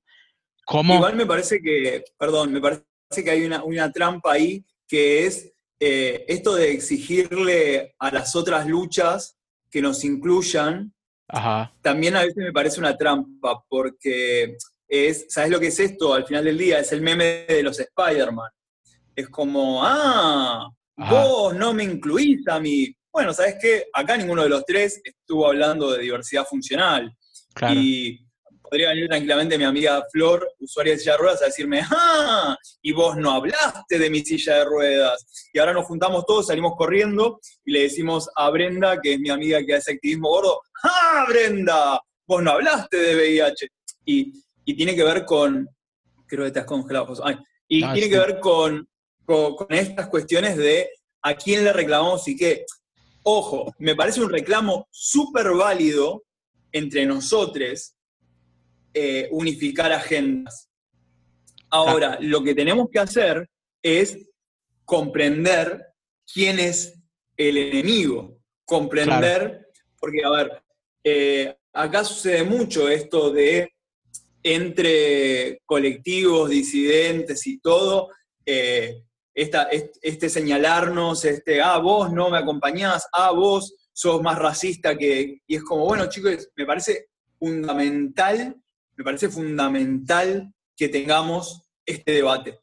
[0.66, 0.96] ¿Cómo?
[0.96, 2.84] Igual me parece que, perdón, me parece
[3.24, 8.66] que hay una, una trampa ahí que es eh, esto de exigirle a las otras
[8.66, 9.36] luchas
[9.70, 10.92] que nos incluyan,
[11.82, 14.56] también a veces me parece una trampa, porque
[14.88, 16.14] es, ¿sabes lo que es esto?
[16.14, 18.50] Al final del día es el meme de los Spider-Man.
[19.14, 22.94] Es como, ah, vos no me incluís a mí.
[23.12, 23.86] Bueno, ¿sabes qué?
[23.92, 27.14] Acá ninguno de los tres estuvo hablando de diversidad funcional.
[27.72, 28.26] Y
[28.68, 32.56] podría venir tranquilamente mi amiga Flor, usuaria de silla de ruedas, a decirme, ¡ah!
[32.82, 35.48] Y vos no hablaste de mi silla de ruedas.
[35.52, 39.30] Y ahora nos juntamos todos, salimos corriendo y le decimos a Brenda, que es mi
[39.30, 42.00] amiga que hace activismo gordo, ¡ah, Brenda!
[42.26, 43.68] Vos no hablaste de VIH.
[44.04, 45.66] Y, tiene que ver con.
[46.26, 47.14] Creo que te has congelado,
[47.66, 48.86] y tiene que ver con,
[49.24, 50.90] con, con estas cuestiones de
[51.22, 52.66] a quién le reclamamos y qué.
[53.22, 56.24] Ojo, me parece un reclamo súper válido
[56.70, 57.94] entre nosotros
[59.00, 60.68] eh, unificar agendas.
[61.70, 63.48] Ahora, lo que tenemos que hacer
[63.80, 64.18] es
[64.84, 65.86] comprender
[66.26, 66.94] quién es
[67.36, 69.68] el enemigo, comprender,
[70.00, 70.62] porque, a ver,
[71.04, 73.72] eh, acá sucede mucho esto de
[74.42, 78.10] entre colectivos, disidentes y todo,
[78.44, 85.40] eh, este señalarnos, este, ah, vos no me acompañás, ah, vos sos más racista que...
[85.46, 88.56] Y es como, bueno, chicos, me parece fundamental
[88.98, 92.58] me parece fundamental que tengamos este debate.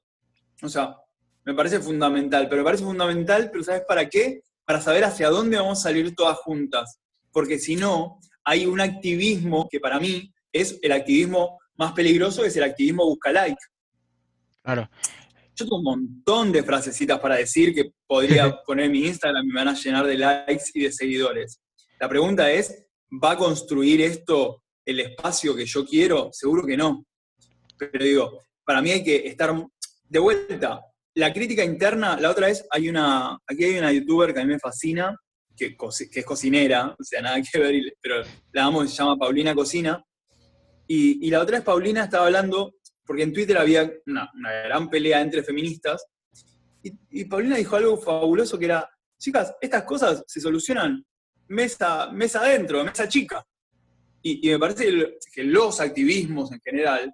[0.61, 0.97] O sea,
[1.45, 4.41] me parece fundamental, pero me parece fundamental, pero ¿sabes para qué?
[4.65, 6.99] Para saber hacia dónde vamos a salir todas juntas.
[7.31, 12.49] Porque si no, hay un activismo que para mí es el activismo más peligroso, que
[12.49, 13.61] es el activismo busca like.
[14.61, 14.89] Claro.
[15.55, 19.53] Yo tengo un montón de frasecitas para decir que podría poner en mi Instagram y
[19.53, 21.61] me van a llenar de likes y de seguidores.
[21.97, 22.87] La pregunta es,
[23.23, 26.29] ¿va a construir esto el espacio que yo quiero?
[26.31, 27.05] Seguro que no.
[27.77, 29.53] Pero digo, para mí hay que estar
[30.03, 30.81] de vuelta.
[31.15, 34.53] La crítica interna, la otra vez hay una, aquí hay una youtuber que a mí
[34.53, 35.15] me fascina,
[35.55, 35.75] que,
[36.11, 38.21] que es cocinera, o sea, nada que ver, pero
[38.51, 40.03] la amo, se llama Paulina Cocina.
[40.87, 44.29] Y, la otra vez Paulina estaba hablando, porque en Twitter había una,
[44.65, 46.05] gran pelea entre feministas,
[46.83, 51.03] y, y, Paulina dijo algo fabuloso que era, chicas, estas cosas se solucionan
[51.47, 53.43] mesa, mesa adentro, mesa chica.
[54.27, 57.13] Y, me parece que los activismos en general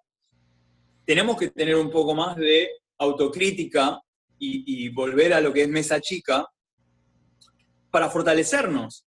[1.05, 2.69] tenemos que tener un poco más de
[2.99, 3.99] autocrítica
[4.39, 6.47] y, volver a lo que es mesa chica
[7.91, 9.05] para fortalecernos.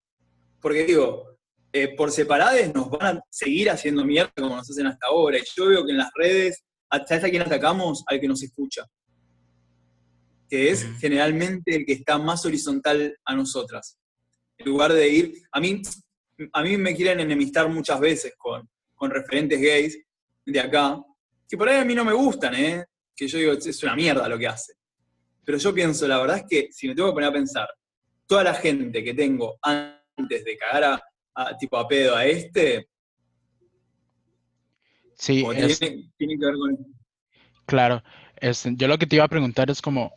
[0.60, 1.38] Porque digo,
[1.72, 5.38] eh, por separades nos van a seguir haciendo mierda como nos hacen hasta ahora.
[5.38, 8.86] Y yo veo que en las redes, hasta a quien atacamos, al que nos escucha.
[10.50, 13.98] Que es generalmente el que está más horizontal a nosotras.
[14.58, 15.82] En lugar de ir, a mí
[16.52, 18.68] a mí me quieren enemistar muchas veces con,
[19.10, 20.00] referentes gays
[20.46, 20.98] de acá,
[21.50, 22.86] que por ahí a mí no me gustan, ¿eh?
[23.14, 24.74] que yo digo, es una mierda lo que hace.
[25.44, 27.68] Pero yo pienso, la verdad es que si me tengo que poner a pensar,
[28.26, 31.02] toda la gente que tengo antes de cagar
[31.36, 32.88] a, tipo a pedo a este,
[35.16, 35.44] sí,
[36.18, 36.78] tiene, que ver con...
[37.66, 38.02] Claro,
[38.42, 40.14] yo lo que te iba a preguntar es como,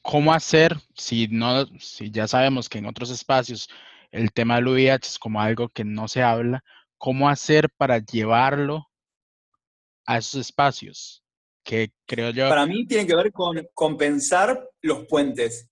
[0.00, 3.68] ¿cómo hacer si no, si ya sabemos que en otros espacios
[4.10, 6.64] el tema del VIH es como algo que no se habla,
[6.96, 8.88] ¿cómo hacer para llevarlo
[10.06, 11.22] a esos espacios?
[11.62, 12.48] Que creo yo...
[12.48, 15.70] Para mí tiene que ver con compensar los puentes,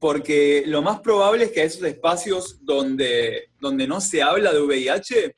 [0.00, 4.60] porque lo más probable es que a esos espacios donde, donde no se habla de
[4.60, 5.36] VIH,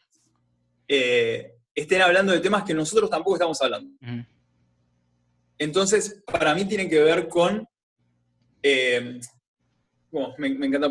[0.88, 3.90] eh, estén hablando de temas que nosotros tampoco estamos hablando.
[5.59, 7.66] Entonces, para mí tiene que ver con
[8.62, 9.20] eh,
[10.38, 10.90] me, encanta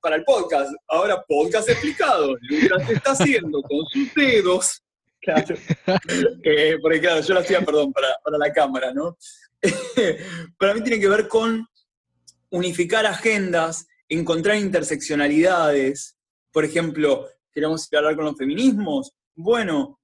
[0.00, 0.72] para el podcast.
[0.88, 2.34] Ahora, podcast explicado.
[2.42, 4.82] Lucas está haciendo con sus dedos.
[5.20, 5.54] Claro.
[6.44, 9.16] Eh, porque claro, yo lo hacía, perdón, para, la cámara, ¿no?
[10.58, 11.66] para mí tiene que ver con
[12.50, 16.18] unificar agendas, encontrar interseccionalidades.
[16.50, 19.12] Por ejemplo, queremos hablar con los feminismos.
[19.34, 20.00] Bueno,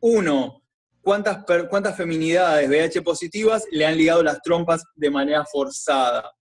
[0.00, 0.62] uno,
[1.00, 6.32] ¿cuántas, cuántas feminidades VH positivas le han ligado las trompas de manera forzada?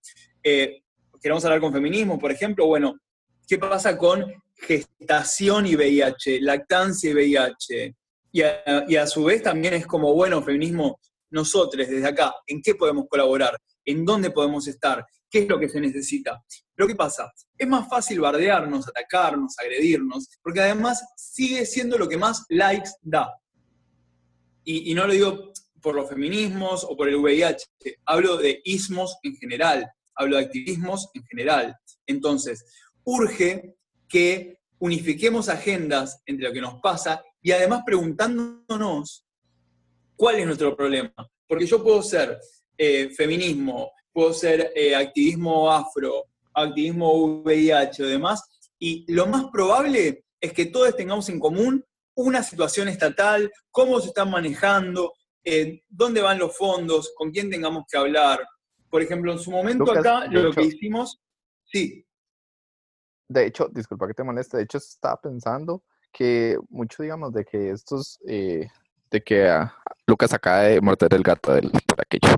[0.43, 0.82] Eh,
[1.21, 2.99] queremos hablar con feminismo, por ejemplo, bueno,
[3.47, 7.95] ¿qué pasa con gestación y VIH, lactancia y VIH?
[8.32, 8.41] Y
[8.95, 10.99] a, su vez también es como, bueno, feminismo,
[11.32, 13.58] nosotros desde acá, ¿en qué podemos colaborar?
[13.86, 15.05] ¿En dónde podemos estar?
[15.29, 16.43] ¿Qué es lo que se necesita?
[16.75, 17.32] Pero ¿qué pasa?
[17.58, 23.32] Es más fácil bardearnos, atacarnos, agredirnos, porque además sigue siendo lo que más likes da.
[24.63, 27.65] Y, y no lo digo por los feminismos o por el VIH,
[28.05, 31.75] hablo de ismos en general hablo de activismos en general.
[32.05, 32.65] Entonces,
[33.03, 33.75] urge
[34.08, 39.25] que unifiquemos agendas entre lo que nos pasa y además preguntándonos
[40.15, 41.13] cuál es nuestro problema.
[41.47, 42.38] Porque yo puedo ser
[42.77, 48.43] eh, feminismo, puedo ser eh, activismo afro, activismo VIH o demás,
[48.77, 51.84] y lo más probable es que todos tengamos en común
[52.15, 57.86] una situación estatal, cómo se están manejando, eh, dónde van los fondos, con quién tengamos
[57.89, 58.45] que hablar.
[58.89, 61.21] Por ejemplo, en su momento acá lo que hicimos,
[61.65, 62.06] sí.
[63.28, 67.69] De hecho, disculpa que te moleste, de hecho estaba pensando que mucho, digamos, de que
[67.69, 68.67] estos, eh,
[69.12, 69.47] de que
[70.08, 72.36] Lucas acaba de morder el gato del, por aquello.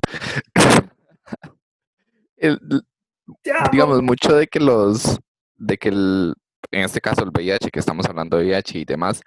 [3.71, 5.19] digamos, mucho de que los,
[5.55, 6.33] de que el,
[6.71, 9.21] en este caso el VIH, que estamos hablando de VIH y demás,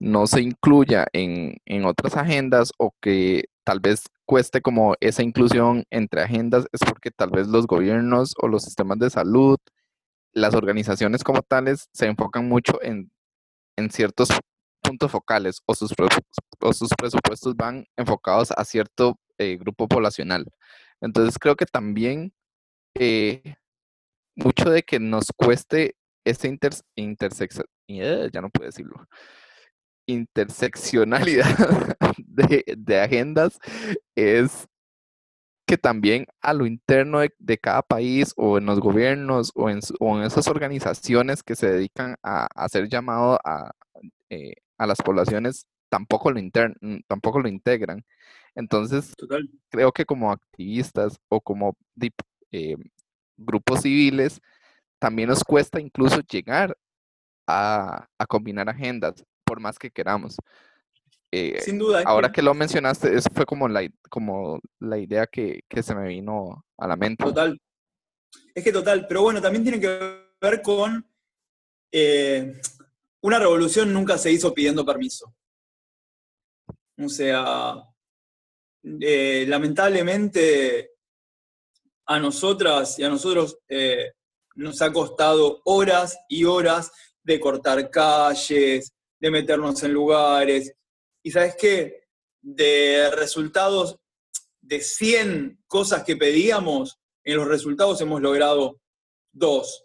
[0.00, 5.84] no se incluya en, en otras agendas o que tal vez cueste como esa inclusión
[5.90, 9.58] entre agendas, es porque tal vez los gobiernos o los sistemas de salud,
[10.32, 13.12] las organizaciones como tales, se enfocan mucho en,
[13.76, 14.30] en ciertos
[14.80, 15.92] puntos focales o sus,
[16.60, 20.46] o sus presupuestos van enfocados a cierto eh, grupo poblacional.
[21.02, 22.32] Entonces creo que también
[22.94, 23.54] eh,
[24.34, 29.06] mucho de que nos cueste ese inter, intersección, eh, ya no puedo decirlo,
[30.08, 31.46] interseccionalidad
[32.18, 33.58] de, agendas
[34.16, 34.66] es
[35.66, 39.78] que también a lo interno de, cada país o en los gobiernos o en,
[40.24, 43.70] esas organizaciones que se dedican a, hacer llamado a,
[44.78, 46.40] a las poblaciones tampoco lo,
[47.06, 48.04] tampoco lo integran.
[48.54, 49.14] Entonces,
[49.70, 51.76] creo que como activistas o como
[52.52, 52.76] eh,
[53.36, 54.40] grupos civiles,
[54.98, 56.76] también nos cuesta incluso llegar
[57.46, 60.36] a, combinar agendas, por más que queramos.
[61.32, 62.02] Eh, Sin duda.
[62.04, 62.42] Ahora que...
[62.42, 66.96] lo mencionaste, eso fue como la, como la idea que, se me vino a la
[66.96, 67.24] mente.
[67.24, 67.58] Total.
[68.54, 71.06] Es que total, pero bueno, también tiene que ver con
[71.92, 72.60] eh,
[73.22, 75.34] una revolución nunca se hizo pidiendo permiso.
[76.98, 77.74] O sea,
[79.00, 80.92] eh, lamentablemente
[82.06, 83.58] a nosotras y a nosotros
[84.56, 86.90] nos ha costado horas y horas
[87.22, 90.74] de cortar calles, de meternos en lugares.
[91.22, 92.08] Y sabes qué?
[92.40, 93.98] De resultados
[94.60, 98.80] de 100 cosas que pedíamos, en los resultados hemos logrado
[99.32, 99.84] dos,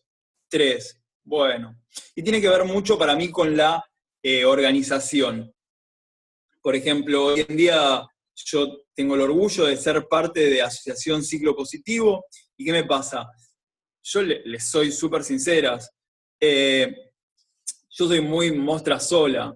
[0.50, 1.00] tres.
[1.24, 1.82] Bueno,
[2.16, 3.84] y tiene que ver mucho para mí con la
[4.22, 5.54] eh, organización.
[6.62, 11.56] Por ejemplo, hoy en día yo tengo el orgullo de ser parte de Asociación Ciclo
[11.56, 12.26] Positivo.
[12.58, 13.30] ¿Y qué me pasa?
[14.02, 15.92] Yo les soy súper sinceras.
[16.40, 17.13] Eh,
[17.96, 19.56] yo soy muy mostra sola.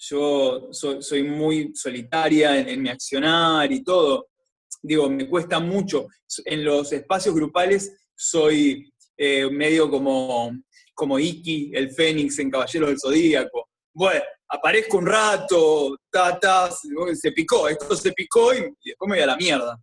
[0.00, 4.28] Yo soy, muy solitaria en, mi accionar y todo.
[4.80, 6.06] Digo, me cuesta mucho.
[6.44, 10.52] En los espacios grupales soy eh, medio como
[10.98, 13.68] como Iki, el Fénix en Caballeros del Zodíaco.
[13.94, 16.70] Bueno, aparezco un rato, ta,
[17.14, 19.80] se picó, esto se picó y, después me voy a la mierda.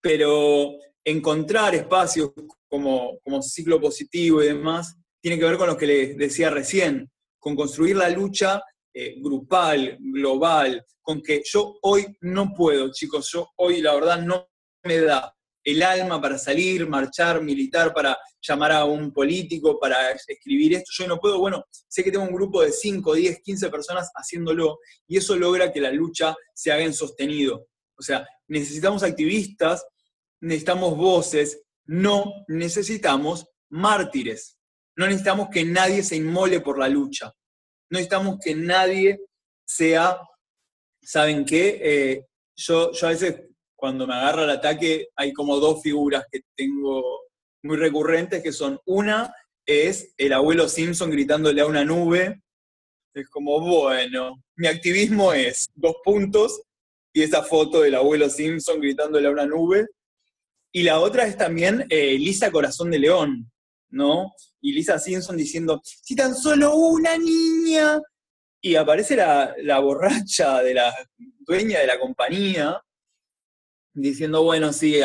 [0.00, 2.30] Pero encontrar espacios
[2.68, 4.96] como, como ciclo positivo y demás,
[5.26, 8.62] tiene que ver con lo que les decía recién, con construir la lucha
[8.94, 14.48] eh, grupal, global, con que yo hoy no puedo, chicos, yo hoy la verdad no
[14.84, 15.34] me da
[15.64, 20.92] el alma para salir, marchar, militar, para llamar a un político, para escribir esto.
[20.96, 24.78] Yo no puedo, bueno, sé que tengo un grupo de 5, 10, 15 personas haciéndolo
[25.08, 27.66] y eso logra que la lucha se haga en sostenido.
[27.98, 29.84] O sea, necesitamos activistas,
[30.40, 34.55] necesitamos voces, no necesitamos mártires.
[34.96, 37.26] No necesitamos que nadie se inmole por la lucha.
[37.90, 39.20] No necesitamos que nadie
[39.64, 40.18] sea,
[41.02, 41.80] ¿saben qué?
[41.82, 42.24] Eh,
[42.56, 43.42] yo, yo a veces
[43.74, 47.20] cuando me agarra el ataque hay como dos figuras que tengo
[47.62, 49.32] muy recurrentes, que son una
[49.66, 52.40] es el abuelo Simpson gritándole a una nube.
[53.12, 56.62] Es como, bueno, mi activismo es dos puntos
[57.12, 59.86] y esa foto del abuelo Simpson gritándole a una nube.
[60.72, 63.50] Y la otra es también eh, Lisa Corazón de León,
[63.90, 64.32] ¿no?
[64.66, 68.00] Y Lisa Simpson diciendo, si tan solo una niña.
[68.60, 70.92] Y aparece la, la borracha de la
[71.46, 72.82] dueña de la compañía,
[73.94, 74.98] diciendo, bueno, sí,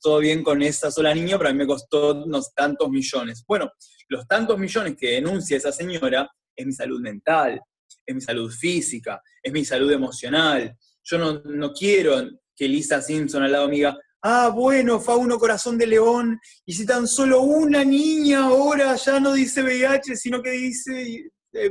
[0.00, 3.42] todo bien con esa sola niña, pero a mí me costó unos tantos millones.
[3.48, 3.68] Bueno,
[4.08, 7.60] los tantos millones que denuncia esa señora es mi salud mental,
[8.06, 10.76] es mi salud física, es mi salud emocional.
[11.02, 16.40] Yo no, quiero que Lisa Simpson al lado amiga, ah, bueno, Fauno Corazón de León,
[16.64, 21.30] y si tan solo una niña ahora ya no dice VIH, sino que dice...
[21.52, 21.70] Eh,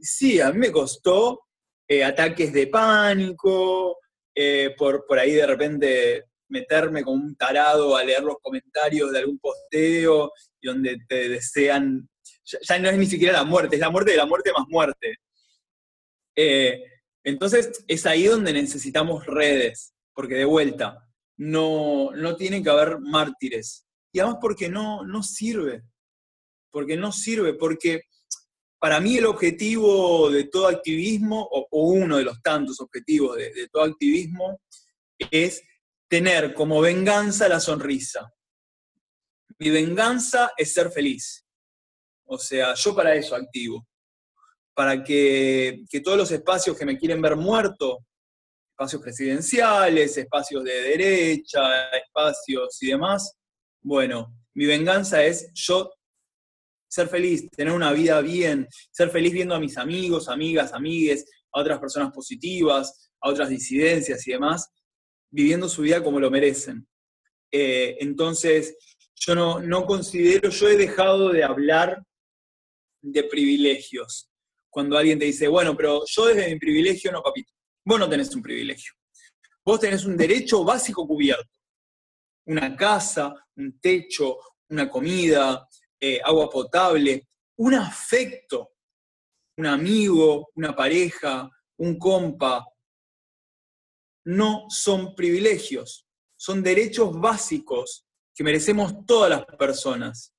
[0.00, 1.40] sí, a mí me costó
[1.88, 3.98] eh, ataques de pánico,
[4.34, 9.18] eh, por, por ahí de repente meterme como un tarado a leer los comentarios de
[9.18, 12.08] algún posteo y donde te desean
[12.44, 15.16] ya, no es ni siquiera la muerte, es la muerte de la muerte más muerte.
[17.24, 21.05] Entonces, es ahí donde necesitamos redes, porque de vuelta,
[21.38, 23.86] no, no tiene que haber mártires.
[24.12, 25.82] Y además porque no, no sirve,
[26.70, 28.02] porque no sirve, porque
[28.78, 33.84] para mí el objetivo de todo activismo, o, uno de los tantos objetivos de, todo
[33.84, 34.60] activismo,
[35.30, 35.62] es
[36.08, 38.32] tener como venganza la sonrisa.
[39.58, 41.44] Mi venganza es ser feliz.
[42.26, 43.86] O sea, yo para eso activo.
[44.74, 48.04] Para que, que, todos los espacios que me quieren ver muerto,
[48.76, 53.34] espacios presidenciales, espacios de derecha, espacios y demás,
[53.80, 55.90] bueno, mi venganza es yo
[56.86, 61.60] ser feliz, tener una vida bien, ser feliz viendo a mis amigos, amigas, amigues, a
[61.60, 64.68] otras personas positivas, a otras disidencias y demás,
[65.30, 66.86] viviendo su vida como lo merecen.
[67.50, 68.76] Eh, entonces,
[69.14, 72.04] yo no, no considero, yo he dejado de hablar
[73.00, 74.28] de privilegios.
[74.68, 77.55] Cuando alguien te dice, bueno, pero yo desde mi privilegio, no, papito,
[77.86, 78.92] vos no tenés un privilegio.
[79.64, 81.58] Vos tenés un derecho básico cubierto.
[82.46, 85.66] Una casa, un techo, una comida,
[85.98, 88.72] eh, agua potable, un afecto,
[89.56, 92.64] un amigo, una pareja, un compa,
[94.24, 96.06] no son privilegios,
[96.36, 100.34] son derechos básicos que merecemos todas las personas.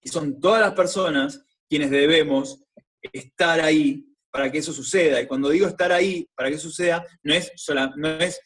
[0.00, 2.64] Y son todas las personas quienes debemos
[3.12, 5.20] estar ahí para que eso suceda.
[5.20, 7.50] Y cuando digo estar ahí para que eso suceda, no es,
[7.96, 8.40] no es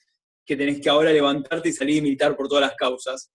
[0.44, 3.30] que tenés que ahora levantarte y salir y militar por todas las causas,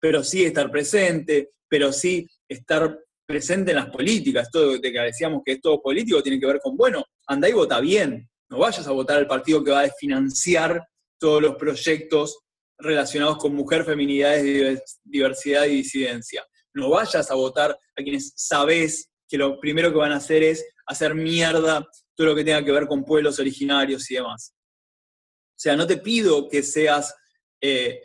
[0.00, 4.50] pero sí estar presente, pero sí estar presente en las políticas.
[4.50, 7.52] Todo de que decíamos que es todo político tiene que ver con, bueno, anda y
[7.52, 8.28] vota bien.
[8.50, 10.82] No vayas a votar al partido que va a financiar
[11.18, 12.40] todos los proyectos
[12.78, 16.44] relacionados con mujer, feminidades, diversidad y disidencia.
[16.74, 20.64] No vayas a votar a quienes sabes que lo primero que van a hacer es
[20.86, 24.54] hacer mierda todo lo que tenga que ver con pueblos originarios y demás.
[24.54, 27.14] O sea, no te pido que seas
[27.60, 28.00] eh,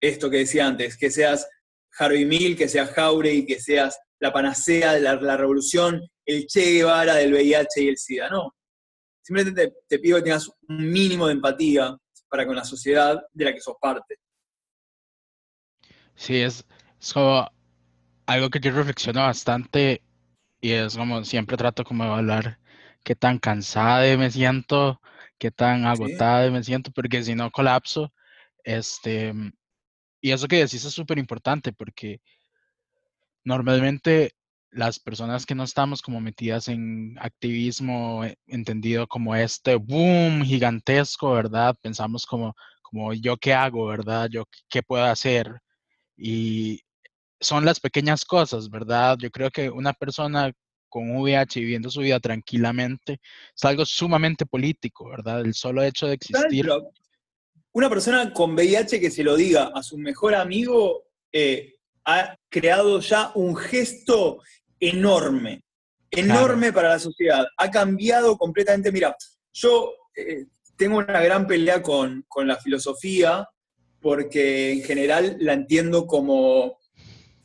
[0.00, 1.48] esto que decía antes, que seas
[1.98, 7.14] Harvey Mill, que seas Jauregui, que seas la panacea de la, revolución, el Che Guevara
[7.16, 8.54] del VIH y el SIDA, no.
[9.22, 11.96] Simplemente te, pido que tengas un mínimo de empatía
[12.28, 14.16] para con la sociedad de la que sos parte.
[16.14, 16.64] Sí, es,
[17.12, 17.46] como
[18.26, 20.02] algo que yo reflexiono bastante
[20.64, 22.58] y es como siempre trato como de hablar
[23.02, 24.98] qué tan cansada me siento,
[25.38, 28.14] qué tan agotada me siento, porque si no colapso,
[28.64, 29.34] este,
[30.22, 32.22] y eso que decís es súper importante porque
[33.44, 34.32] normalmente
[34.70, 41.32] las personas que no estamos como metidas en activismo eh, entendido como este boom gigantesco,
[41.32, 41.76] ¿verdad?
[41.82, 44.30] Pensamos como, como yo qué hago, ¿verdad?
[44.30, 45.60] Yo qué puedo hacer.
[46.16, 46.80] Y
[47.40, 49.16] son las pequeñas cosas, ¿verdad?
[49.18, 50.52] Yo creo que una persona
[50.88, 53.20] con VIH viviendo su vida tranquilamente
[53.54, 55.40] es algo sumamente político, ¿verdad?
[55.40, 56.70] El solo hecho de existir
[57.74, 61.74] una persona con VIH que se lo diga a su mejor amigo eh,
[62.04, 64.40] ha creado ya un gesto
[64.78, 65.64] enorme,
[66.10, 67.44] enorme para la sociedad.
[67.56, 68.92] Ha cambiado completamente.
[68.92, 69.16] Mira,
[69.52, 73.48] yo eh, tengo una gran pelea con, con la filosofía
[74.00, 76.78] porque en general la entiendo como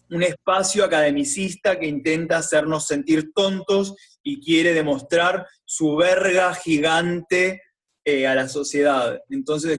[0.09, 7.61] un espacio academicista que intenta hacernos sentir tontos y quiere demostrar su verga gigante
[8.03, 9.19] eh, a la sociedad.
[9.29, 9.77] Entonces,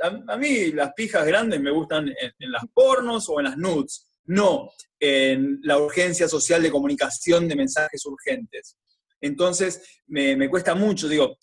[0.00, 4.70] a, mí las pijas grandes me gustan en, las pornos o en las nudes, no
[4.98, 8.78] en la urgencia social de comunicación de mensajes urgentes.
[9.20, 11.36] Entonces, me, cuesta mucho, digo,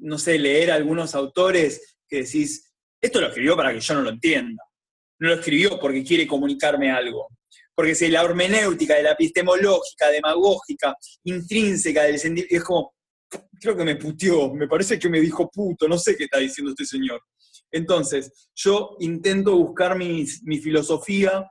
[0.00, 4.10] no sé, leer algunos autores que decís, esto lo escribió para que yo no lo
[4.10, 4.62] entienda.
[5.20, 7.28] No lo escribió porque quiere comunicarme algo.
[7.74, 10.94] Porque si la hermenéutica, de la epistemológica, demagógica,
[11.24, 12.94] intrínseca del sentido, es como,
[13.60, 16.72] creo que me puteó, me parece que me dijo puto, no sé qué está diciendo
[16.72, 17.22] este señor.
[17.70, 21.48] Entonces, yo intento buscar mi, filosofía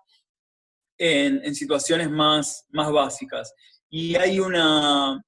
[0.98, 3.54] en, situaciones más, más básicas.
[3.90, 5.24] Y hay, una,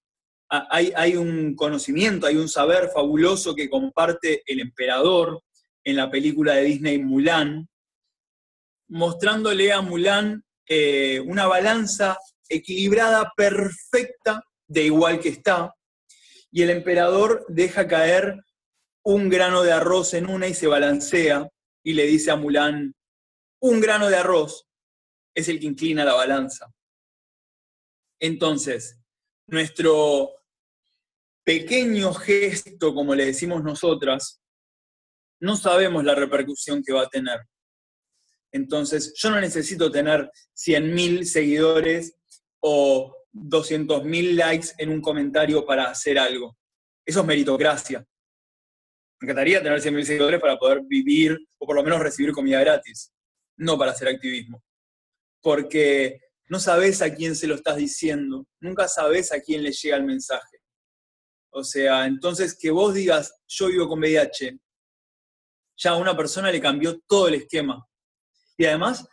[0.50, 5.42] hay, hay un conocimiento, hay un saber fabuloso que comparte el emperador
[5.84, 7.68] en la película de Disney Mulan,
[8.92, 12.18] mostrándole a Mulan eh, una balanza
[12.50, 15.74] equilibrada, perfecta, de igual que está,
[16.52, 18.44] y el emperador deja caer
[19.04, 21.48] un grano de arroz en una y se balancea
[21.84, 22.94] y le dice a Mulan,
[23.62, 24.68] un grano de arroz
[25.34, 26.68] es el que inclina la balanza.
[28.20, 29.00] Entonces,
[29.48, 30.32] nuestro
[31.46, 34.42] pequeño gesto, como le decimos nosotras,
[35.40, 37.40] no sabemos la repercusión que va a tener.
[38.52, 42.16] Entonces, yo no necesito tener 100.000 seguidores
[42.60, 46.58] o 200.000 likes en un comentario para hacer algo.
[47.06, 48.06] Eso es meritocracia.
[49.20, 53.14] Me encantaría tener 100.000 seguidores para poder vivir o por lo menos recibir comida gratis,
[53.58, 54.64] no para hacer activismo.
[55.42, 59.96] Porque no sabes a quién se lo estás diciendo, nunca sabes a quién le llega
[59.96, 60.60] el mensaje.
[61.54, 64.58] O sea, entonces que vos digas, yo vivo con VIH,
[65.78, 67.86] ya a una persona le cambió todo el esquema.
[68.62, 69.08] Y además,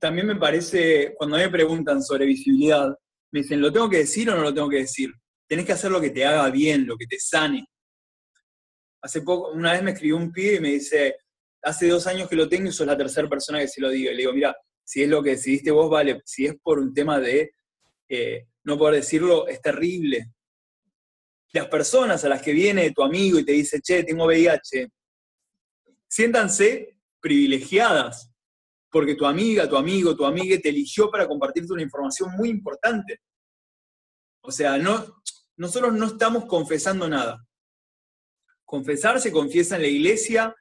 [0.00, 2.88] también me parece, cuando me preguntan sobre visibilidad,
[3.30, 5.12] me dicen, ¿lo tengo que decir o no lo tengo que decir?
[5.46, 7.64] Tenés que hacer lo que te haga bien, lo que te sane.
[9.00, 11.14] Hace poco, una vez me escribió un pibe y me dice,
[11.62, 14.10] hace dos años que lo tengo y sos la tercera persona que se lo digo.
[14.10, 16.92] Y le digo, mira, si es lo que decidiste vos, vale, si es por un
[16.92, 17.52] tema de
[18.08, 20.32] eh, no poder decirlo, es terrible.
[21.52, 24.88] Las personas a las que viene tu amigo y te dice, che, tengo VIH,
[26.08, 28.31] siéntanse privilegiadas,
[28.92, 33.20] porque tu amiga, tu amigo, tu amiga te eligió para compartirte una información muy importante.
[34.42, 35.22] O sea, no,
[35.56, 37.44] nosotros no estamos confesando nada.
[38.64, 40.54] Confesar se confiesa en la iglesia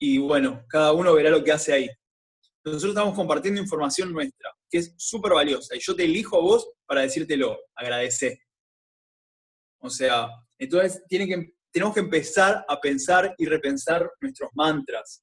[0.00, 1.88] y bueno, cada uno verá lo que hace ahí
[2.72, 6.68] nosotros estamos compartiendo información nuestra, que es súper valiosa, y yo te elijo a vos
[6.84, 8.40] para decírtelo, agradece.
[9.78, 15.22] O sea, entonces tenemos que empezar a pensar y repensar nuestros mantras,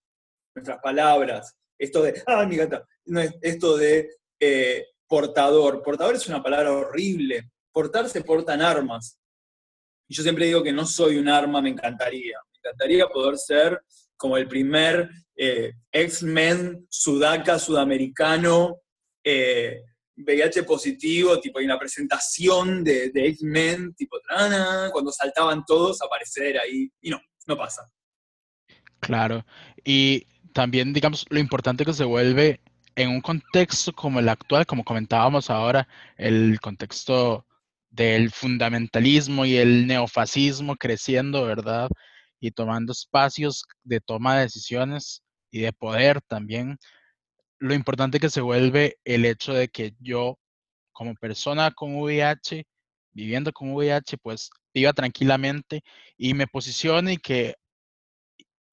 [0.56, 1.54] nuestras palabras,
[1.84, 2.86] esto de, ah, mi gata,
[3.42, 4.10] esto de
[4.40, 5.82] eh, portador.
[5.84, 7.52] Portador es una palabra horrible.
[7.72, 9.20] Portar se portan armas.
[10.08, 12.38] Y yo siempre digo que no soy un arma, me encantaría.
[12.52, 13.82] Me encantaría poder ser
[14.16, 18.82] como el primer eh, X-Men sudaca sudamericano,
[19.24, 24.18] VIH eh, positivo, tipo hay una presentación de, X-Men, tipo,
[24.92, 27.92] cuando saltaban todos, aparecer ahí, y no, no pasa.
[29.00, 29.46] Claro,
[29.84, 32.62] y también, digamos, lo importante que se vuelve
[32.96, 35.88] en un contexto como el actual, como comentábamos ahora,
[36.18, 37.46] el contexto
[37.90, 41.90] del fundamentalismo y el neofascismo creciendo, ¿verdad?
[42.44, 46.78] y tomando espacios de toma de decisiones y de poder también,
[47.58, 50.38] lo importante que se vuelve el hecho de que yo,
[50.92, 52.66] como persona con VIH,
[53.14, 55.84] viviendo con VIH, pues viva tranquilamente
[56.18, 57.56] y me posicione y que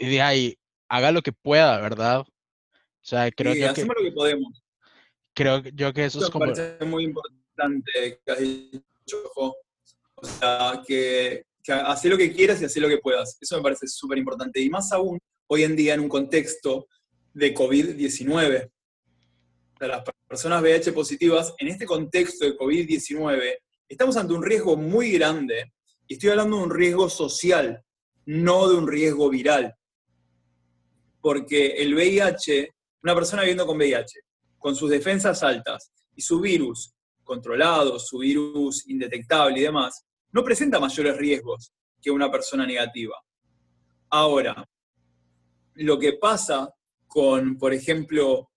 [0.00, 0.58] de ahí
[0.90, 2.20] haga lo que pueda, ¿verdad?
[2.20, 2.26] O
[3.00, 3.64] sea, creo que...
[3.64, 4.62] Hacemos lo que podemos.
[5.34, 6.46] Creo yo que eso, es como...
[6.46, 12.64] Me parece muy importante que has dicho, o sea, que que lo que quieras y
[12.64, 13.36] hacer lo que puedas.
[13.40, 14.60] Eso me parece súper importante.
[14.60, 16.88] Y más aún, hoy en día en un contexto
[17.32, 18.70] de COVID-19.
[19.80, 23.56] Las personas VIH positivas, en este contexto de COVID-19,
[23.88, 25.72] estamos ante un riesgo muy grande,
[26.06, 27.82] y estoy hablando de un riesgo social,
[28.26, 29.74] no de un riesgo viral.
[31.20, 32.70] Porque el VIH,
[33.02, 34.20] una persona viviendo con VIH,
[34.58, 36.94] con sus defensas altas y su virus
[37.24, 43.16] controlado, su virus indetectable y demás, no presenta mayores riesgos que una persona negativa.
[44.10, 44.68] Ahora,
[45.74, 46.72] lo que pasa
[47.06, 48.50] con, por ejemplo,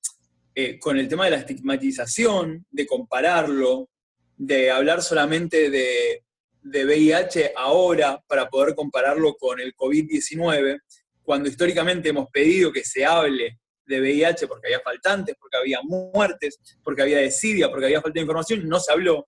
[0.55, 3.89] eh, con el tema de la estigmatización, de compararlo,
[4.37, 6.23] de hablar solamente de,
[6.61, 10.79] de VIH ahora para poder compararlo con el COVID-19,
[11.23, 16.59] cuando históricamente hemos pedido que se hable de VIH porque había faltantes, porque había muertes,
[16.83, 19.27] porque había desidia, porque había falta de información, no se habló.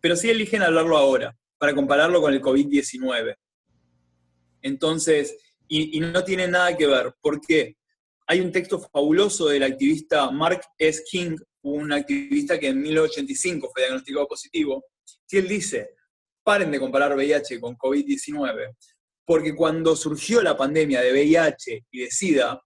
[0.00, 3.36] Pero sí eligen hablarlo ahora para compararlo con el COVID-19.
[4.62, 5.36] Entonces,
[5.68, 7.14] y, no tiene nada que ver.
[7.20, 7.76] ¿Por qué?
[8.26, 11.02] Hay un texto fabuloso del activista Mark S.
[11.10, 14.84] King, un activista que en 1985 fue diagnosticado positivo,
[15.30, 15.90] y él dice,
[16.42, 18.74] paren de comparar VIH con COVID-19,
[19.28, 22.64] porque cuando surgió la pandemia de VIH y de SIDA,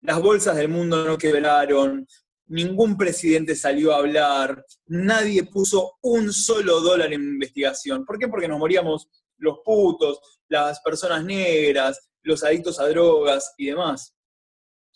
[0.00, 2.04] las bolsas del mundo no quebraron,
[2.48, 8.04] ningún presidente salió a hablar, nadie puso un solo dólar en investigación.
[8.04, 8.26] ¿Por qué?
[8.26, 10.18] Porque nos moríamos los putos,
[10.48, 14.16] las personas negras, los adictos a drogas y demás.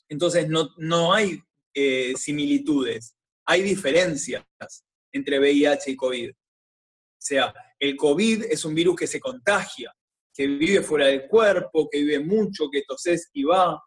[0.09, 1.41] Entonces no, no hay
[1.75, 3.15] eh, similitudes,
[3.47, 4.45] hay diferencias
[5.13, 6.31] entre VIH y COVID.
[6.31, 6.35] O
[7.21, 9.95] sea, el COVID es un virus que se contagia,
[10.35, 13.81] que vive fuera del cuerpo, que vive mucho, que toses y va.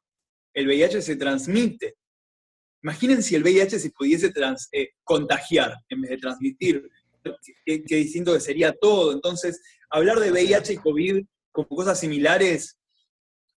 [0.53, 1.95] El VIH se transmite.
[2.83, 4.31] Imaginen si el VIH se pudiese
[4.71, 6.89] eh, contagiar en vez de transmitir,
[7.65, 9.11] qué, distinto que sería todo.
[9.11, 12.77] Entonces, hablar de VIH y COVID como cosas similares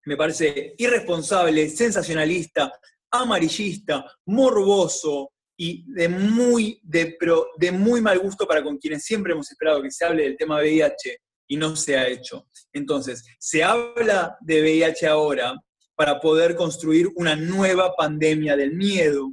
[0.07, 2.73] me parece irresponsable, sensacionalista,
[3.11, 7.19] amarillista, morboso y de muy, de,
[7.59, 10.61] de muy mal gusto para con quienes siempre hemos esperado que se hable del tema
[10.61, 11.19] VIH
[11.49, 12.47] y no se ha hecho.
[12.73, 15.57] Entonces, se habla de VIH ahora
[15.97, 19.33] para poder construir una nueva pandemia del miedo.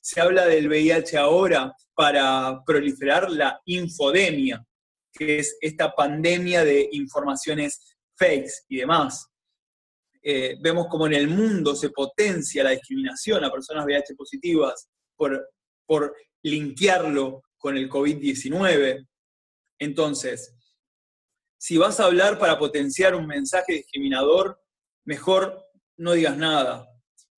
[0.00, 4.62] se habla del VIH ahora para proliferar la infodemia,
[5.10, 9.28] que es esta pandemia de informaciones fakes y demás.
[10.22, 15.48] Eh, vemos como en el mundo se potencia la discriminación a personas VIH positivas por,
[15.86, 19.06] por linkearlo con el COVID-19.
[19.78, 20.54] Entonces,
[21.64, 24.62] si vas a hablar para potenciar un mensaje discriminador,
[25.06, 26.86] mejor no digas nada.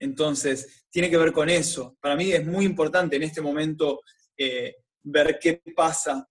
[0.01, 1.97] Entonces, tiene que ver con eso.
[2.01, 4.01] Para mí es muy importante en este momento
[4.37, 6.29] eh, ver qué pasa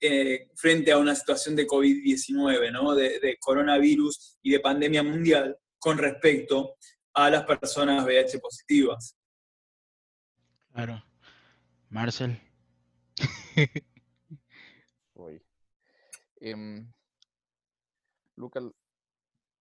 [0.00, 2.94] eh, frente a una situación de COVID-19, ¿no?
[2.94, 6.76] de, de, coronavirus y de pandemia mundial con respecto
[7.14, 9.16] a las personas VIH positivas.
[10.72, 11.02] Claro.
[11.88, 12.40] Marcel.
[16.46, 16.86] Em,
[18.36, 18.62] Lucas,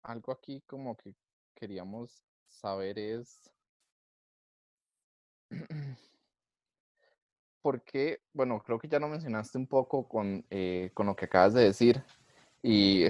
[0.02, 1.14] algo aquí como que
[1.54, 3.50] queríamos saber es
[7.62, 11.24] por qué, bueno, creo que ya lo mencionaste un poco con, eh, con lo que
[11.24, 12.02] acabas de decir
[12.62, 13.06] y,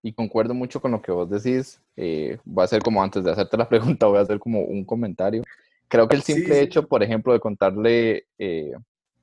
[0.00, 1.82] y, concuerdo mucho con lo que vos decís.
[1.96, 4.84] Eh, voy a hacer como antes de hacerte la pregunta, voy a hacer como un
[4.84, 5.42] comentario.
[5.88, 8.74] Creo que el simple hecho, por ejemplo, de contarle eh,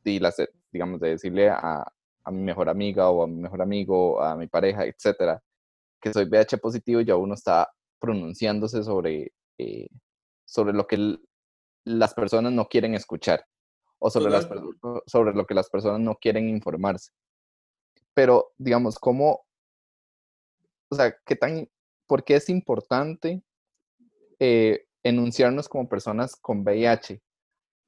[0.03, 0.35] y las,
[0.69, 1.89] digamos, de decirle a,
[2.25, 5.41] a mi mejor amiga o a mi mejor amigo, a mi pareja, etcétera,
[6.01, 9.87] que soy VH positivo, ya uno está pronunciándose sobre, eh,
[10.43, 11.17] sobre lo que
[11.85, 13.45] las personas no quieren escuchar
[13.99, 14.47] o sobre, las,
[15.05, 17.11] sobre lo que las personas no quieren informarse.
[18.13, 19.45] Pero, digamos, ¿cómo,
[20.89, 21.69] o sea, qué tan,
[22.07, 23.43] por qué es importante
[24.39, 27.21] eh, enunciarnos como personas con VIH?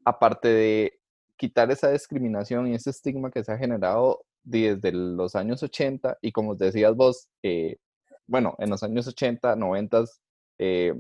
[0.06, 0.97] Aparte de
[1.38, 6.32] quitar esa discriminación y ese estigma que se ha generado desde los años 80 y
[6.32, 7.78] como decías vos, eh,
[8.26, 10.06] bueno, en los años 80, 90,
[10.60, 10.94] eh,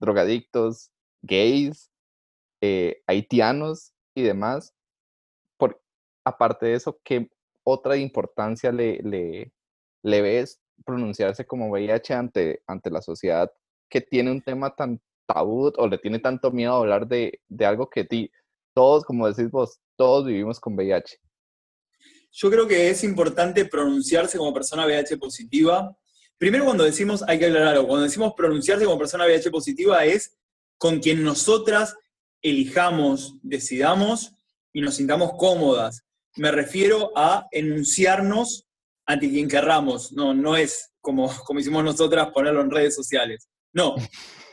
[0.00, 0.90] drogadictos,
[1.22, 1.90] gays,
[2.60, 4.74] eh, haitianos y demás.
[5.56, 5.80] Por,
[6.24, 7.30] aparte de eso, ¿qué
[7.64, 9.00] otra importancia le,
[10.02, 13.50] le, ves pronunciarse como VIH ante, ante la sociedad
[13.88, 17.88] que tiene un tema tan tabú o le tiene tanto miedo hablar de, de algo
[17.88, 18.30] que ti,
[18.74, 21.18] todos, como decís vos, todos vivimos con VIH.
[22.32, 25.96] Yo creo que es importante pronunciarse como persona VIH positiva.
[26.36, 30.36] Primero cuando decimos, hay que aclarar algo, cuando decimos pronunciarse como persona VIH positiva es
[30.76, 31.96] con quien nosotras
[32.42, 34.32] elijamos, decidamos
[34.72, 36.04] y nos sintamos cómodas.
[36.36, 38.66] Me refiero a enunciarnos
[39.06, 40.12] ante quien querramos.
[40.12, 43.48] No, no es como, como hicimos nosotras ponerlo en redes sociales.
[43.72, 43.94] No.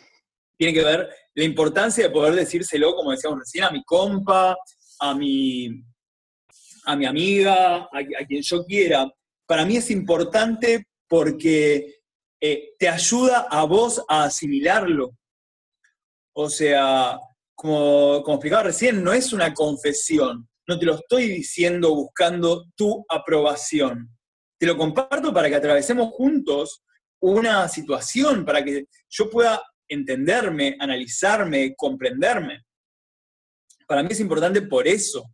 [0.62, 4.56] Tiene que ver la importancia de poder decírselo, como decíamos recién, a mi compa,
[5.00, 5.84] a mi,
[6.86, 9.12] a mi amiga, a, quien yo quiera.
[9.48, 12.02] Para mí es importante porque
[12.40, 15.18] eh, te ayuda a vos a asimilarlo.
[16.34, 17.18] O sea,
[17.56, 20.48] como, como explicaba recién, no es una confesión.
[20.68, 24.16] No te lo estoy diciendo buscando tu aprobación.
[24.60, 26.84] Te lo comparto para que atravesemos juntos
[27.20, 29.60] una situación, para que yo pueda
[29.92, 32.64] entenderme, analizarme, comprenderme.
[33.88, 35.34] Para mí es importante por eso,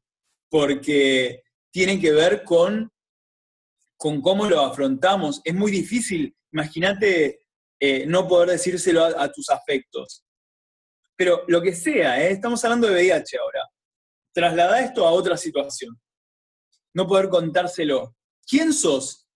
[0.50, 2.92] porque tiene que ver con,
[3.96, 5.42] con cómo lo afrontamos.
[5.44, 7.40] Es muy difícil, imagínate
[7.80, 10.24] eh, no poder decírselo a, tus afectos.
[11.16, 12.32] Pero lo que sea, ¿eh?
[12.32, 13.62] estamos hablando de VIH ahora.
[14.34, 16.00] Traslada esto a otra situación.
[16.96, 18.16] No poder contárselo.
[18.48, 19.28] ¿Quién sos?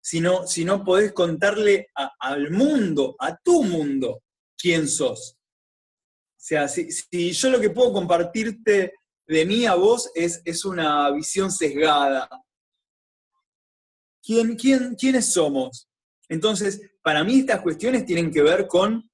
[0.00, 1.88] Si no, si no podés contarle
[2.20, 4.22] al mundo, a tu mundo,
[4.58, 5.36] quién sos.
[5.36, 8.94] O sea, si, yo lo que puedo compartirte
[9.26, 12.28] de mí a vos es, es una visión sesgada.
[14.22, 15.88] ¿Quién, quién, ¿Quiénes somos?
[16.28, 19.10] Entonces, para mí estas cuestiones tienen que ver con,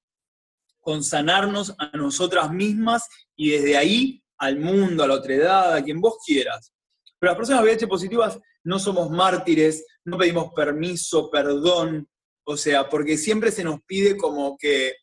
[0.79, 3.03] con sanarnos a nosotras mismas
[3.35, 6.73] y desde ahí al mundo, a la otredad, a quien vos quieras.
[7.19, 12.07] Pero las personas VIH positivas no somos mártires, no pedimos permiso, perdón,
[12.45, 14.93] o sea, porque siempre se nos pide como que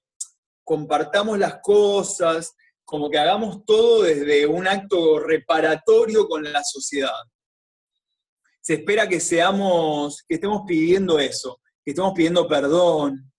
[0.64, 2.54] compartamos las cosas,
[2.84, 7.10] como que hagamos todo desde un acto reparatorio con la sociedad.
[8.60, 13.32] Se espera que seamos, que estemos pidiendo eso, que estemos pidiendo perdón,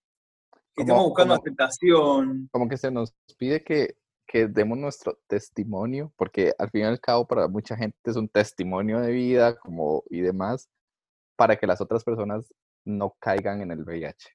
[0.76, 2.50] que estemos buscando aceptación.
[2.52, 3.96] Como que se nos pide que,
[4.28, 8.28] que demos nuestro testimonio, porque al fin y al cabo para mucha gente es un
[8.28, 10.68] testimonio de vida como, y demás,
[11.36, 12.52] para que las otras personas
[12.86, 14.30] no caigan en el VIH.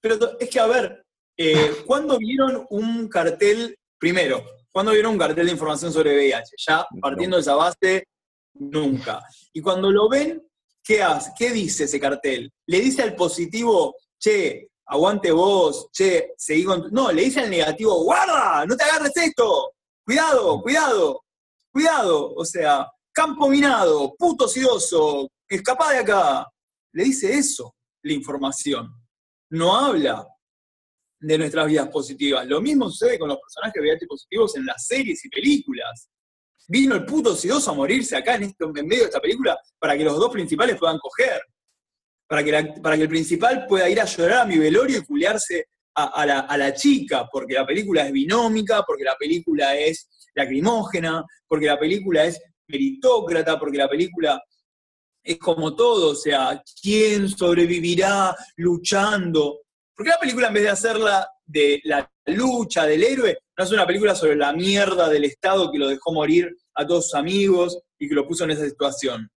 [0.00, 1.06] Pero es que, a ver,
[1.42, 6.54] eh, ¿cuándo vieron un cartel Primero, ¿cuándo vieron un cartel de información sobre VIH?
[6.66, 8.08] Ya partiendo de esa base,
[8.54, 9.22] nunca.
[9.52, 10.42] Y cuando lo ven,
[10.82, 11.30] ¿qué hace?
[11.36, 12.50] ¿Qué dice ese cartel?
[12.66, 16.88] ¿Le dice al positivo, che, aguante vos, che, seguí con...
[16.92, 19.72] No, le dice al negativo, guarda, no te agarres esto,
[20.02, 21.22] cuidado, cuidado,
[21.70, 26.46] cuidado, o sea, campo minado, puto sidoso, escapa de acá.
[26.92, 28.94] Le dice eso la información.
[29.50, 30.26] No habla
[31.20, 32.46] de nuestras vidas positivas.
[32.46, 36.08] Lo mismo sucede con los personajes positivos en las series y películas.
[36.66, 39.96] Vino el puto sidoso a morirse acá en, esto, en medio de esta película para
[39.96, 41.40] que los dos principales puedan coger.
[42.26, 45.66] Para que, para que el principal pueda ir a llorar a mi velorio y culiarse
[45.94, 51.24] a, la, a la chica, porque la película es binómica, porque la película es lacrimógena,
[51.46, 54.40] porque la película es meritócrata, porque la película
[55.22, 59.60] es como todo, o sea, ¿quién sobrevivirá luchando?
[60.00, 63.70] ¿Por qué la película en vez de hacerla de la lucha del héroe, no es
[63.70, 67.78] una película sobre la mierda del Estado que lo dejó morir a todos sus amigos
[67.98, 69.30] y que lo puso en esa situación?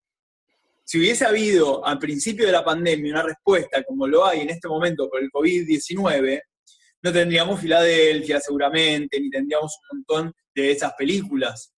[0.86, 4.70] Si hubiese habido al principio de la pandemia una respuesta como lo hay en este
[4.70, 6.41] momento por el COVID-19,
[7.01, 11.74] no tendríamos Filadelfia seguramente, ni tendríamos un montón de esas películas.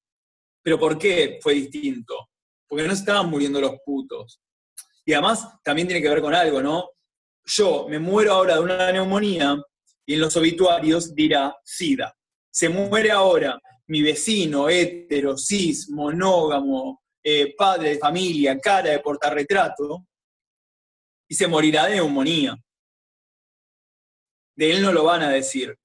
[0.61, 2.29] ¿Pero por qué fue distinto?
[2.67, 4.39] Porque no estaban muriendo los putos.
[5.03, 6.91] Y además también tiene que ver con algo, ¿no?
[7.45, 9.55] Yo me muero ahora de una neumonía
[10.05, 12.15] y en los obituarios dirá SIDA.
[12.51, 20.05] Se muere ahora mi vecino, hétero, cis, monógamo, eh, padre de familia, cara de portarretrato,
[21.27, 22.55] y se morirá de neumonía.
[24.55, 25.75] De él no lo van a decir.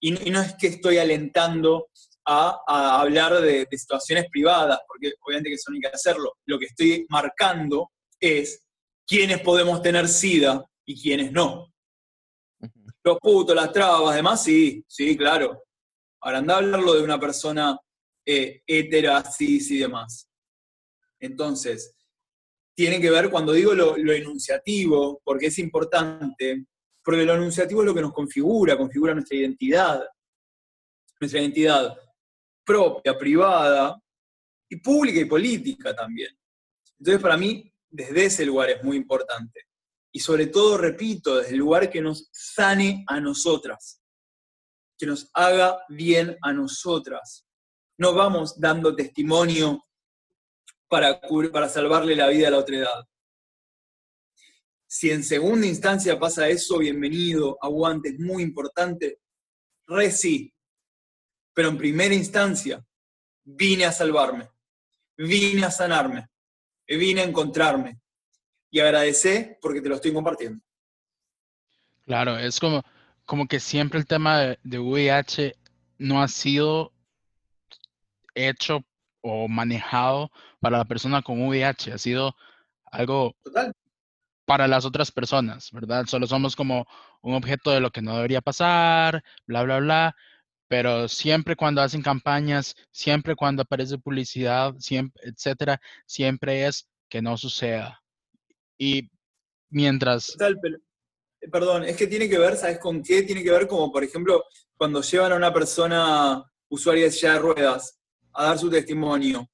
[0.00, 1.88] Y, no es que estoy alentando
[2.24, 6.34] a, hablar de, situaciones privadas, porque obviamente que eso no hay que hacerlo.
[6.46, 8.62] Lo que estoy marcando es
[9.06, 11.72] quiénes podemos tener SIDA y quiénes no.
[13.04, 15.62] Los putos, las trabas, además, sí, sí, claro.
[16.20, 17.78] Ahora anda a hablarlo de una persona
[18.26, 20.28] eh, hetera, cis y demás.
[21.20, 21.94] Entonces,
[22.74, 26.66] tiene que ver cuando digo lo, lo, enunciativo, porque es importante,
[27.04, 30.04] porque lo enunciativo es lo que nos configura, configura nuestra identidad,
[31.20, 31.96] nuestra identidad
[32.64, 33.96] propia, privada,
[34.68, 36.36] y pública y política también.
[36.98, 39.69] Entonces, para mí, desde ese lugar es muy importante.
[40.12, 44.02] Y sobre todo, repito, desde el lugar que nos sane a nosotras,
[44.98, 47.46] que nos haga bien a nosotras.
[47.98, 49.84] No vamos dando testimonio
[50.88, 51.20] para,
[51.52, 53.04] para salvarle la vida a la otra edad.
[54.86, 59.20] Si en segunda instancia pasa eso, bienvenido, aguante, es muy importante.
[59.86, 60.52] Re sí,
[61.54, 62.84] pero en primera instancia
[63.44, 64.50] vine a salvarme,
[65.16, 66.28] vine a sanarme,
[66.88, 67.99] vine a encontrarme
[68.70, 70.62] y agradecer porque te lo estoy compartiendo.
[72.06, 72.82] Claro, es como,
[73.24, 75.54] como que siempre el tema de, de VIH
[75.98, 76.92] no ha sido
[78.34, 78.84] hecho
[79.22, 82.34] o manejado para la persona con VIH, ha sido
[82.90, 83.36] algo
[84.44, 86.06] para las otras personas, ¿verdad?
[86.06, 86.86] Solo somos como
[87.20, 90.16] un objeto de lo que no debería pasar, bla, bla, bla,
[90.66, 97.36] pero siempre cuando hacen campañas, siempre cuando aparece publicidad, siempre, etcétera, siempre es que no
[97.36, 98.02] suceda.
[98.80, 99.10] Y
[99.68, 100.34] mientras...
[100.40, 103.22] Eh, perdón, es que tiene que ver, ¿sabes con qué?
[103.22, 104.42] Tiene que ver como, por ejemplo,
[104.74, 107.98] cuando llevan a una persona usuaria de silla de ruedas
[108.32, 109.46] a dar su testimonio.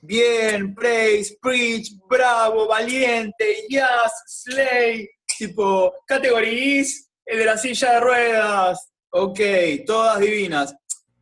[0.00, 8.92] Bien, praise, preach, bravo, valiente, yes, slay, tipo, categorías, el de la silla de ruedas,
[9.10, 9.40] ok,
[9.84, 10.72] todas divinas.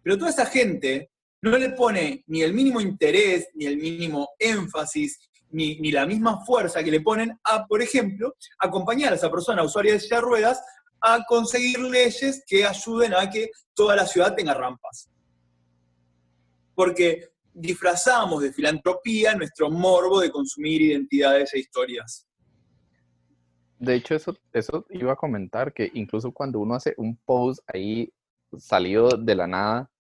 [0.03, 1.11] Pero toda esa gente
[1.41, 5.18] no le pone ni el mínimo interés, ni el mínimo énfasis,
[5.55, 9.93] ni, la misma fuerza que le ponen a, por ejemplo, acompañar a esa persona usuaria
[9.93, 10.63] de silla ruedas
[11.01, 15.09] a conseguir leyes que ayuden a que toda la ciudad tenga rampas.
[16.75, 22.27] Porque disfrazamos de filantropía nuestro morbo de consumir identidades e historias.
[23.79, 28.13] De hecho, eso, eso iba a comentar que incluso cuando uno hace un post ahí
[28.59, 29.91] salido de la nada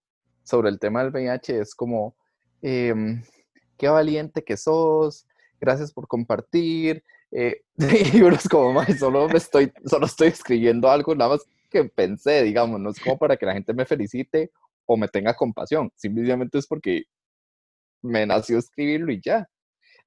[0.42, 2.16] sobre el tema del VIH, es como,
[2.62, 3.22] em,
[3.76, 5.26] qué valiente que sos,
[5.64, 7.02] gracias por compartir.
[7.32, 12.80] Eh, es como, solo, me estoy, solo estoy escribiendo algo nada más que pensé, digamos,
[12.80, 14.50] no es como para que la gente me felicite
[14.86, 17.04] o me tenga compasión, simplemente es porque
[18.02, 19.48] me nació escribirlo y ya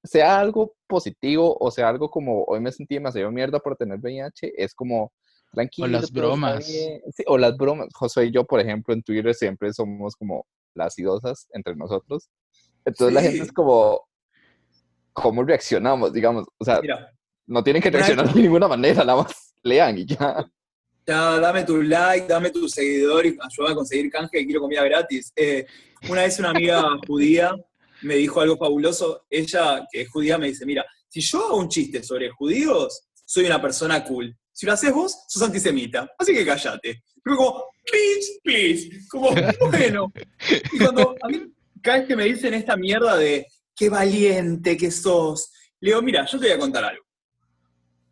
[0.04, 4.52] sea algo positivo o sea algo como hoy me sentí demasiado mierda por tener VIH,
[4.56, 5.12] es como
[5.52, 5.86] tranquilo.
[5.86, 6.72] O las bromas.
[7.26, 7.88] o las bromas.
[7.94, 12.28] José y yo, por ejemplo, en Twitter siempre somos como las idosas entre nosotros.
[12.84, 14.07] Entonces la gente es como,
[15.22, 16.12] ¿cómo reaccionamos?
[16.12, 16.80] Digamos, o sea,
[17.46, 20.46] no tienen que reaccionar de ninguna manera, nada más lean y ya.
[21.06, 24.84] Ya, dame tu like, dame tu seguidor y ayúdame a conseguir canje que quiero comida
[24.84, 25.32] gratis.
[25.34, 25.66] Eh,
[26.08, 27.54] una vez una amiga judía
[28.02, 29.24] me dijo algo fabuloso.
[29.30, 33.46] Ella, que es judía, me dice, mira, si yo hago un chiste sobre judíos, soy
[33.46, 34.36] una persona cool.
[34.52, 36.10] Si lo haces vos, sos antisemita.
[36.18, 37.02] Así que cállate.
[37.22, 39.06] Pero como, please, please.
[39.08, 39.30] Como,
[39.70, 40.12] bueno.
[40.72, 43.46] Y cuando a mí cada vez que me dicen esta mierda de
[43.78, 47.04] qué valiente que sos, le digo, mira, yo te voy a contar algo.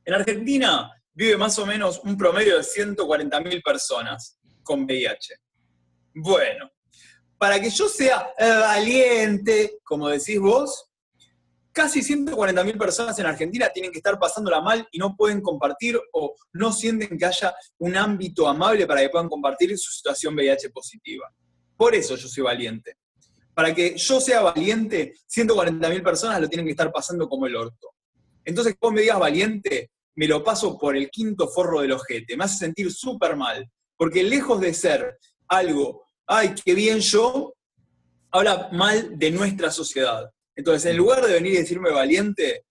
[0.04, 5.34] En Argentina vive más o menos un promedio de 140.000 personas con VIH.
[6.14, 6.70] Bueno,
[7.36, 10.88] para que yo sea valiente, como decís vos,
[11.72, 16.36] casi 140.000 personas en Argentina tienen que estar pasándola mal y no pueden compartir o
[16.52, 21.28] no sienten que haya un ámbito amable para que puedan compartir su situación VIH positiva.
[21.76, 22.96] Por eso yo soy valiente.
[23.56, 27.94] Para que yo sea valiente, 140.000 personas lo tienen que estar pasando como el orto.
[28.44, 32.36] Entonces, vos me digas valiente, me lo paso por el quinto forro del ojete.
[32.36, 33.66] Me hace sentir súper mal.
[33.96, 35.16] Porque lejos de ser
[35.48, 37.54] algo, ay, qué bien yo,
[38.30, 40.30] habla mal de nuestra sociedad.
[40.54, 42.66] Entonces, en lugar de venir y decirme valiente,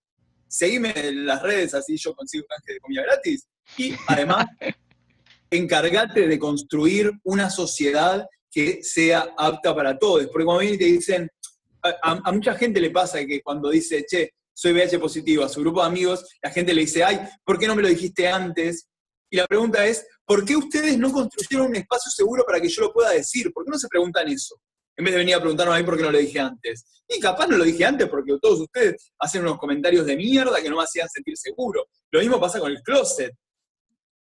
[0.48, 3.48] seguime en las redes, así yo consigo canje de comida gratis.
[3.76, 4.46] Y además,
[5.50, 10.28] encargate de construir una sociedad que sea apta para todos.
[10.28, 11.30] Porque cuando vienen y te dicen,
[11.84, 15.82] a, mucha gente le pasa que cuando dice, che, soy VIH positivo, a su grupo
[15.82, 18.88] de amigos, la gente le dice, ay, ¿por qué no me lo dijiste antes?
[19.30, 22.84] Y la pregunta es, ¿por qué ustedes no construyeron un espacio seguro para que yo
[22.84, 23.52] lo pueda decir?
[23.52, 24.56] ¿Por qué no se preguntan eso?
[24.96, 27.04] En vez de venir a preguntarme a mí por qué no lo dije antes.
[27.10, 30.70] Y capaz no lo dije antes porque todos ustedes hacen unos comentarios de mierda que
[30.70, 31.88] no me hacían sentir seguro.
[32.10, 33.34] Lo mismo pasa con el closet.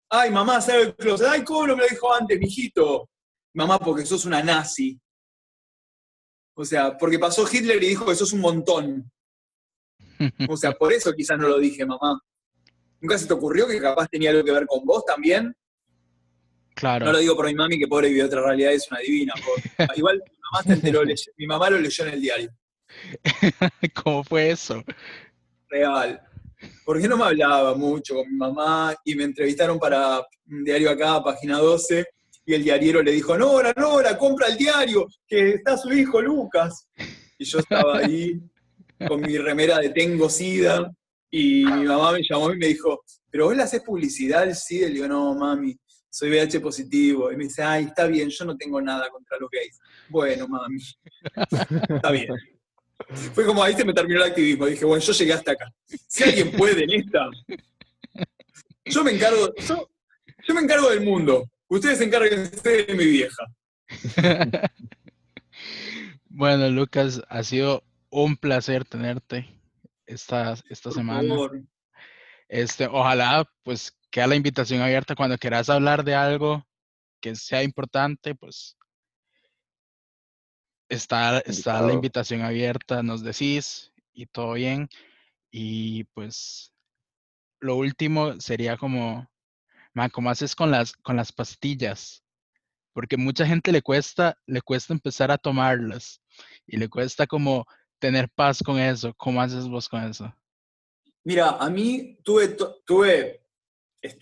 [0.08, 1.28] Ay, mamá, ¿sabe el closet?
[1.28, 3.08] Ay, ¿cómo no me lo dijo antes, mijito?
[3.56, 5.00] Mamá, porque sos una nazi.
[6.54, 9.10] O sea, porque pasó Hitler y dijo que sos un montón.
[10.46, 12.20] O sea, por eso quizás no lo dije, mamá.
[13.00, 15.56] ¿Nunca se te ocurrió que capaz tenía algo que ver con vos también?
[16.74, 17.06] Claro.
[17.06, 19.32] No lo digo por mi mami, que pobre vive otra realidad, es una divina.
[19.96, 21.02] Igual mi mamá se enteró,
[21.38, 22.50] mi mamá lo leyó en el diario.
[24.04, 24.84] ¿Cómo fue eso?
[25.70, 26.20] Real.
[26.84, 31.22] Porque no me hablaba mucho con mi mamá y me entrevistaron para un diario acá,
[31.24, 32.04] página 12,
[32.46, 36.88] y el diariero le dijo, Nora, Nora, compra el diario, que está su hijo Lucas.
[37.38, 38.40] Y yo estaba ahí
[39.06, 40.90] con mi remera de Tengo SIDA,
[41.30, 44.86] y mi mamá me llamó y me dijo, ¿pero vos le haces publicidad al SIDA?
[44.86, 45.76] Y le digo, no, mami,
[46.08, 47.30] soy VH positivo.
[47.30, 49.78] Y me dice, ay, está bien, yo no tengo nada contra los gays.
[50.08, 50.80] Bueno, mami,
[51.90, 52.28] está bien.
[53.34, 54.66] Fue como ahí se me terminó el activismo.
[54.66, 55.70] Dije, bueno, yo llegué hasta acá.
[56.08, 57.28] Si alguien puede en esta,
[58.86, 61.46] yo me encargo, yo, me encargo del mundo.
[61.68, 63.44] Ustedes se encarguen de mi vieja.
[66.28, 69.48] Bueno, Lucas, ha sido un placer tenerte
[70.04, 71.34] esta, esta semana.
[72.46, 76.62] Este, ojalá, pues, queda la invitación abierta cuando quieras hablar de algo
[77.22, 78.76] que sea importante, pues
[80.90, 84.90] está, está la invitación abierta, nos decís y todo bien.
[85.50, 86.70] Y pues
[87.60, 89.26] lo último sería como,
[90.12, 92.22] ¿cómo haces con las, con las pastillas?
[92.92, 96.22] Porque mucha gente le cuesta, le cuesta empezar a tomarlas
[96.66, 97.66] y le cuesta como
[97.98, 99.12] tener paz con eso.
[99.16, 100.32] ¿Cómo haces vos con eso?
[101.24, 103.46] Mira, a mí tuve, tuve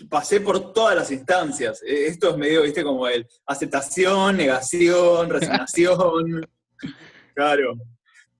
[0.08, 1.82] pasé por todas las instancias.
[1.82, 6.48] E, esto es medio, viste, como el aceptación, negación, resignación,
[7.34, 7.74] claro,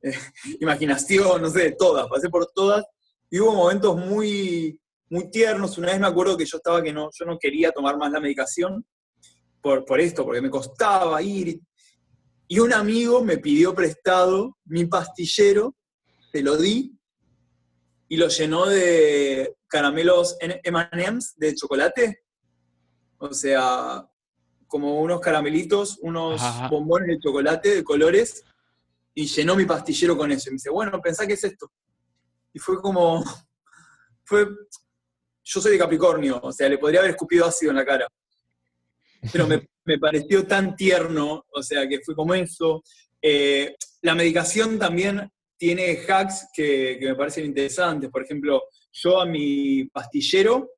[0.03, 0.19] eh,
[0.61, 2.85] imaginación, no sé, todas, pasé por todas.
[3.31, 4.79] Y hubo momentos muy,
[5.11, 5.79] muy tiernos.
[5.79, 8.21] Una vez me acuerdo que yo estaba que no, yo no quería tomar más la
[8.21, 8.85] medicación
[9.61, 11.61] por, por esto, porque me costaba ir.
[12.47, 15.75] Y un amigo me pidió prestado mi pastillero,
[16.33, 16.99] te lo di,
[18.09, 22.25] y lo llenó de caramelos M&M's de chocolate.
[23.19, 24.07] O sea,
[24.67, 28.45] como unos caramelitos, unos bombones de chocolate de colores,
[29.15, 30.49] y llenó mi pastillero con eso.
[30.49, 31.71] Y me dice, bueno, pensá qué es esto.
[32.53, 33.23] Y fue como,
[34.25, 34.47] fue,
[35.45, 38.09] yo soy de Capricornio, o sea, le podría haber escupido ácido en la cara.
[39.31, 39.69] Pero me,
[40.01, 42.83] pareció tan tierno, o sea, que fue como eso.
[43.21, 48.11] Eh, la medicación también tiene hacks que, me parecen interesantes.
[48.11, 50.71] Por ejemplo, yo a mi pastillero,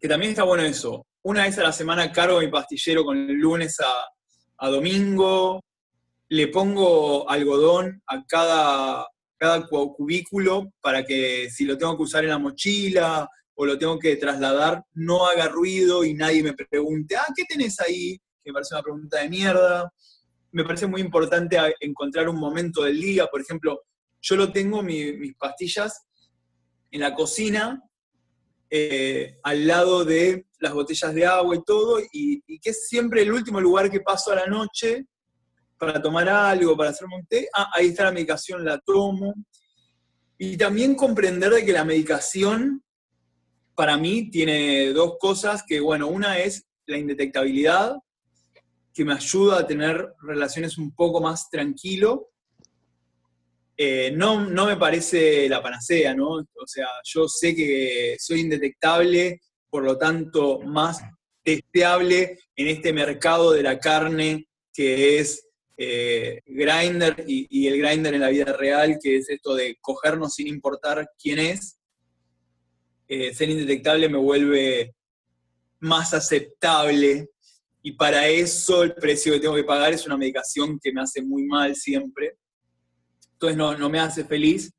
[0.00, 3.36] que también está bueno eso, una vez a la semana cargo mi pastillero con el
[3.36, 5.60] lunes a, domingo,
[6.28, 9.06] le pongo algodón a cada,
[9.42, 13.98] cada cubículo para que si lo tengo que usar en la mochila o lo tengo
[13.98, 18.18] que trasladar, no haga ruido y nadie me pregunte, ah, ¿qué tenés ahí?
[18.42, 19.92] Que me parece una pregunta de mierda
[20.52, 23.26] me parece muy importante encontrar un momento del día.
[23.26, 23.82] Por ejemplo,
[24.20, 26.06] yo lo tengo, mis pastillas,
[26.90, 27.82] en la cocina,
[28.70, 33.32] eh, al lado de las botellas de agua y todo, y, que es siempre el
[33.32, 35.06] último lugar que paso a la noche
[35.82, 37.48] para tomar algo, para hacerme un té.
[37.52, 39.34] Ah, ahí está la medicación, la tomo.
[40.38, 42.84] Y también comprender de que la medicación
[43.74, 47.96] para mí tiene dos cosas que, bueno, una es la indetectabilidad,
[48.94, 52.30] que me ayuda a tener relaciones un poco más tranquilo.
[53.76, 56.28] Eh, no, no me parece la panacea, ¿no?
[56.28, 61.02] O sea, yo sé que soy indetectable, por lo tanto, más
[61.42, 68.20] testeable en este mercado de la carne que es eh, Grinder y, el Grinder en
[68.20, 71.78] la vida real, que es esto de cogernos sin importar quién es.
[73.08, 74.94] Eh, ser indetectable me vuelve
[75.80, 77.28] más aceptable
[77.82, 81.20] y para eso el precio que tengo que pagar es una medicación que me hace
[81.20, 82.38] muy mal siempre.
[83.32, 84.72] Entonces no, me hace feliz,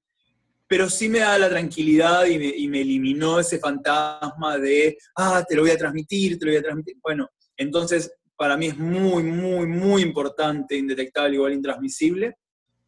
[0.68, 5.64] pero sí me da la tranquilidad y me, eliminó ese fantasma de, ah, te lo
[5.64, 6.96] voy a transmitir, te lo voy a transmitir.
[7.02, 12.36] Bueno, entonces para mí es muy, muy, muy importante, indetectable, igual intransmisible.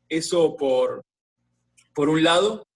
[0.07, 1.03] Eso por,
[1.93, 2.67] por un lado.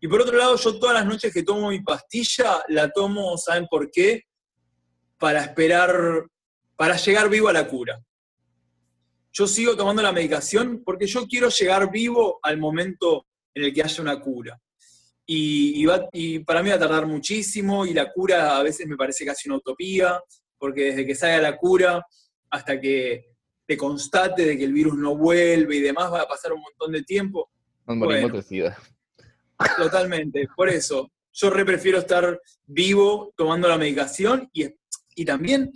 [0.00, 3.66] Y por otro lado, yo todas las noches que tomo mi pastilla, la tomo, ¿saben
[3.66, 4.22] por qué?
[5.18, 6.26] Para esperar
[6.80, 8.02] para llegar vivo a la cura.
[9.34, 13.82] Yo sigo tomando la medicación porque yo quiero llegar vivo al momento en el que
[13.82, 14.58] haya una cura.
[15.26, 15.86] Y,
[16.46, 19.58] para mí va a tardar muchísimo y la cura a veces me parece casi una
[19.58, 20.18] utopía,
[20.60, 22.06] porque desde que salga la cura
[22.50, 23.30] hasta que
[23.66, 26.92] te constate de que el virus no vuelve y demás va a pasar un montón
[26.92, 27.50] de tiempo.
[27.86, 28.78] Nos morimos sida.
[29.76, 31.10] Totalmente, por eso.
[31.32, 34.66] Yo re prefiero estar vivo tomando la medicación y,
[35.14, 35.72] y también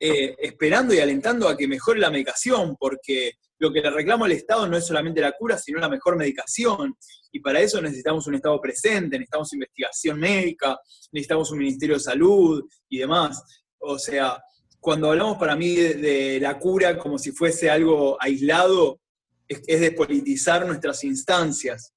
[0.00, 4.32] eh, esperando y alentando a que mejore la medicación, porque lo que le reclama al
[4.32, 6.94] Estado no es solamente la cura, sino la mejor medicación.
[7.32, 10.78] Y para eso necesitamos un Estado presente, necesitamos investigación médica,
[11.12, 13.57] necesitamos un Ministerio de Salud y demás.
[13.78, 14.42] O sea,
[14.80, 19.00] cuando hablamos para mí de, la cura como si fuese algo aislado,
[19.46, 21.94] es, es despolitizar nuestras instancias,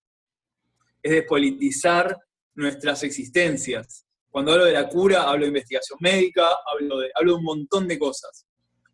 [1.02, 2.18] es despolitizar
[2.56, 4.06] nuestras existencias.
[4.30, 8.00] Cuando hablo de la cura, hablo de investigación médica, hablo de, hablo un montón de
[8.00, 8.46] cosas.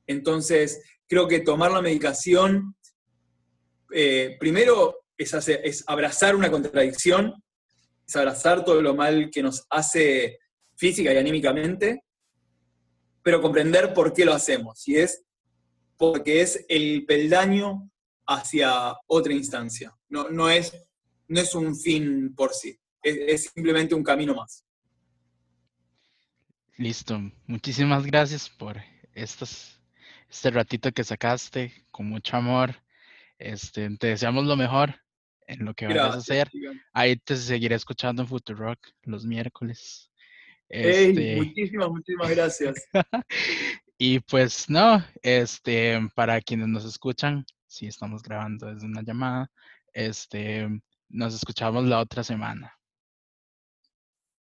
[0.07, 2.75] Entonces, creo que tomar la medicación,
[3.93, 7.33] eh, primero es abrazar una contradicción,
[8.07, 10.39] es abrazar todo lo mal que nos hace
[10.75, 12.03] física y anímicamente,
[13.28, 14.88] pero comprender por qué lo hacemos.
[14.88, 15.25] Y es
[15.97, 17.91] porque es el peldaño
[18.25, 19.93] hacia otra instancia.
[20.07, 20.71] No, no, es,
[21.28, 24.63] no es un fin por sí, es simplemente un camino más.
[26.78, 27.19] Listo.
[27.47, 28.78] Muchísimas gracias por
[29.11, 29.78] estos,
[30.30, 32.82] este ratito que sacaste con mucho amor.
[33.39, 35.01] Este, te deseamos lo mejor
[35.47, 36.49] en lo que vayas a hacer.
[36.93, 40.09] Ahí te seguiré escuchando en Futurock los miércoles.
[40.70, 41.38] Este...
[41.38, 42.76] muchísimas, muchísimas gracias.
[43.97, 49.49] y pues no, este, para quienes nos escuchan, si estamos grabando desde una llamada,
[49.93, 50.68] este,
[51.09, 52.74] nos escuchamos la otra semana.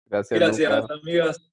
[0.07, 0.41] Gracias.
[0.41, 1.51] Gracias, amigas.